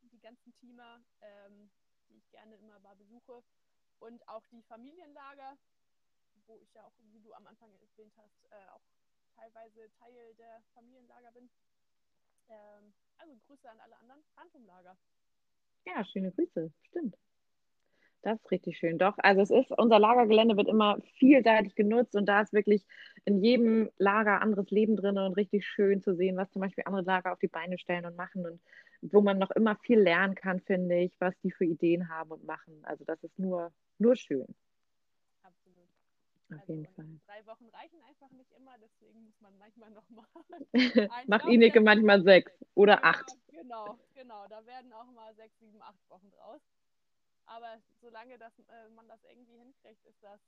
die 0.00 0.20
ganzen 0.20 0.54
Teamer, 0.54 1.02
ähm, 1.20 1.68
die 2.08 2.16
ich 2.16 2.30
gerne 2.30 2.56
immer 2.56 2.78
mal 2.78 2.96
besuche. 2.96 3.42
Und 3.98 4.26
auch 4.26 4.46
die 4.46 4.62
Familienlager, 4.62 5.58
wo 6.46 6.56
ich 6.58 6.72
ja 6.74 6.84
auch, 6.84 6.92
wie 7.12 7.20
du 7.20 7.32
am 7.34 7.46
Anfang 7.46 7.70
erwähnt 7.72 8.12
hast, 8.16 8.44
äh, 8.50 8.70
auch 8.70 8.82
teilweise 9.36 9.90
Teil 9.98 10.34
der 10.38 10.62
Familienlager 10.74 11.32
bin. 11.32 11.50
Ähm, 12.48 12.94
also 13.18 13.34
Grüße 13.46 13.70
an 13.70 13.80
alle 13.80 13.96
anderen 13.98 14.22
Rantum-Lager. 14.36 14.96
Ja, 15.86 16.04
schöne 16.04 16.32
Grüße, 16.32 16.72
stimmt. 16.88 17.16
Das 18.22 18.40
ist 18.40 18.50
richtig 18.50 18.78
schön. 18.78 18.96
Doch, 18.96 19.14
also 19.18 19.42
es 19.42 19.50
ist, 19.50 19.70
unser 19.70 19.98
Lagergelände 19.98 20.56
wird 20.56 20.68
immer 20.68 20.98
vielseitig 21.18 21.74
genutzt 21.74 22.16
und 22.16 22.26
da 22.26 22.40
ist 22.40 22.54
wirklich 22.54 22.86
in 23.26 23.42
jedem 23.42 23.90
Lager 23.98 24.40
anderes 24.40 24.70
Leben 24.70 24.96
drin 24.96 25.18
und 25.18 25.34
richtig 25.34 25.66
schön 25.66 26.00
zu 26.00 26.14
sehen, 26.14 26.36
was 26.38 26.50
zum 26.50 26.62
Beispiel 26.62 26.84
andere 26.86 27.02
Lager 27.04 27.32
auf 27.32 27.38
die 27.38 27.48
Beine 27.48 27.76
stellen 27.78 28.06
und 28.06 28.16
machen 28.16 28.46
und 28.46 28.60
wo 29.02 29.20
man 29.20 29.38
noch 29.38 29.50
immer 29.50 29.76
viel 29.76 30.00
lernen 30.00 30.34
kann, 30.34 30.60
finde 30.60 30.96
ich, 31.00 31.14
was 31.20 31.38
die 31.40 31.50
für 31.50 31.66
Ideen 31.66 32.08
haben 32.08 32.30
und 32.30 32.44
machen. 32.44 32.80
Also 32.84 33.04
das 33.04 33.22
ist 33.22 33.38
nur, 33.38 33.70
nur 33.98 34.16
schön. 34.16 34.46
Auf 36.54 36.60
Also, 36.60 36.72
jeden 36.72 36.86
Fall. 36.94 37.06
Drei 37.26 37.46
Wochen 37.46 37.68
reichen 37.68 38.02
einfach 38.08 38.30
nicht 38.30 38.52
immer, 38.52 38.76
deswegen 38.78 39.24
muss 39.24 39.40
man 39.40 39.56
manchmal 39.58 39.90
nochmal. 39.90 40.26
Macht 41.26 41.48
Ineke 41.48 41.80
manchmal 41.80 42.22
sechs 42.22 42.52
oder 42.74 43.04
acht. 43.04 43.26
Ja, 43.52 43.62
genau, 43.62 43.98
genau. 44.14 44.46
Da 44.48 44.64
werden 44.66 44.92
auch 44.92 45.06
mal 45.12 45.34
sechs, 45.34 45.58
sieben, 45.58 45.80
acht 45.82 46.08
Wochen 46.08 46.30
draus. 46.30 46.60
Aber 47.46 47.78
solange 48.00 48.38
das, 48.38 48.52
äh, 48.58 48.88
man 48.94 49.06
das 49.08 49.22
irgendwie 49.24 49.56
hinkriegt, 49.58 50.04
ist 50.06 50.22
das 50.22 50.40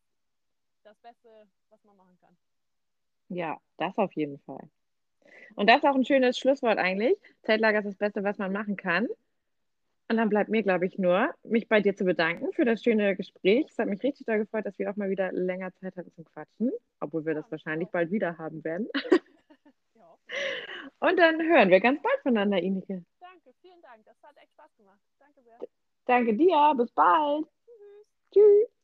das 0.85 0.97
Beste, 1.01 1.49
was 1.69 1.83
man 1.85 1.97
machen 1.97 2.17
kann. 2.21 2.37
Ja, 3.29 3.59
das 3.77 3.99
auf 3.99 4.13
jeden 4.13 4.39
Fall. 4.41 4.71
Und 5.57 5.69
das 5.69 5.79
ist 5.79 5.85
auch 5.85 5.95
ein 5.95 6.05
schönes 6.05 6.39
Schlusswort 6.39 6.79
eigentlich. 6.79 7.19
Zeltlager 7.43 7.81
ist 7.81 7.87
das 7.87 7.97
Beste, 7.97 8.23
was 8.25 8.39
man 8.39 8.53
machen 8.53 8.77
kann. 8.77 9.09
Und 10.09 10.19
dann 10.19 10.29
bleibt 10.29 10.51
mir, 10.51 10.63
glaube 10.63 10.87
ich, 10.87 10.99
nur, 10.99 11.35
mich 11.43 11.69
bei 11.69 11.81
dir 11.81 11.97
zu 11.97 12.05
bedanken 12.05 12.53
für 12.53 12.65
das 12.65 12.83
schöne 12.83 13.17
Gespräch. 13.17 13.67
Es 13.69 13.79
hat 13.79 13.89
mich 13.89 14.03
richtig 14.03 14.27
doll 14.27 14.39
gefreut, 14.39 14.65
dass 14.65 14.79
wir 14.79 14.89
auch 14.91 14.97
mal 14.97 15.11
wieder 15.11 15.33
länger 15.33 15.75
Zeit 15.75 15.97
hatten 15.97 16.13
zum 16.13 16.25
Quatschen, 16.25 16.71
obwohl 17.01 17.27
wir 17.27 17.35
das 17.35 17.51
wahrscheinlich 17.51 17.89
bald 17.89 18.11
wieder 18.11 18.39
haben 18.39 18.63
werden. 18.65 18.89
Ja. 19.95 20.19
Und 20.99 21.17
dann 21.19 21.41
hören 21.41 21.71
wir 21.71 21.81
ganz 21.81 22.03
bald 22.03 22.21
voneinander, 22.21 22.59
Ineke. 22.59 23.03
Danke, 23.21 23.55
vielen 23.63 23.81
Dank. 23.81 24.05
Das 24.05 24.23
hat 24.23 24.37
echt 24.37 24.53
Spaß 24.53 24.77
gemacht. 24.77 24.99
Danke 25.19 25.41
sehr. 25.43 25.59
Danke 26.05 26.35
dir, 26.35 26.75
bis 26.77 26.91
bald. 26.91 27.47
Tschüss. 27.65 28.35
Tschüss. 28.35 28.77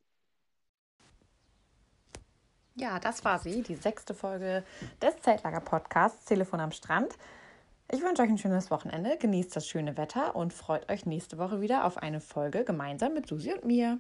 Ja, 2.77 2.99
das 2.99 3.25
war 3.25 3.39
sie, 3.39 3.63
die 3.63 3.75
sechste 3.75 4.15
Folge 4.15 4.65
des 5.03 5.21
Zeltlager-Podcasts 5.21 6.25
Telefon 6.25 6.61
am 6.61 6.73
Strand. 6.73 7.19
Ich 7.91 8.03
wünsche 8.03 8.23
euch 8.23 8.31
ein 8.31 8.39
schönes 8.39 8.71
Wochenende, 8.71 9.17
genießt 9.19 9.55
das 9.55 9.67
schöne 9.67 9.97
Wetter 9.97 10.35
und 10.35 10.53
freut 10.53 10.91
euch 10.91 11.07
nächste 11.07 11.39
Woche 11.39 11.61
wieder 11.61 11.85
auf 11.85 11.99
eine 11.99 12.21
Folge 12.21 12.65
gemeinsam 12.65 13.15
mit 13.15 13.27
Susi 13.27 13.53
und 13.53 13.65
mir. 13.65 13.99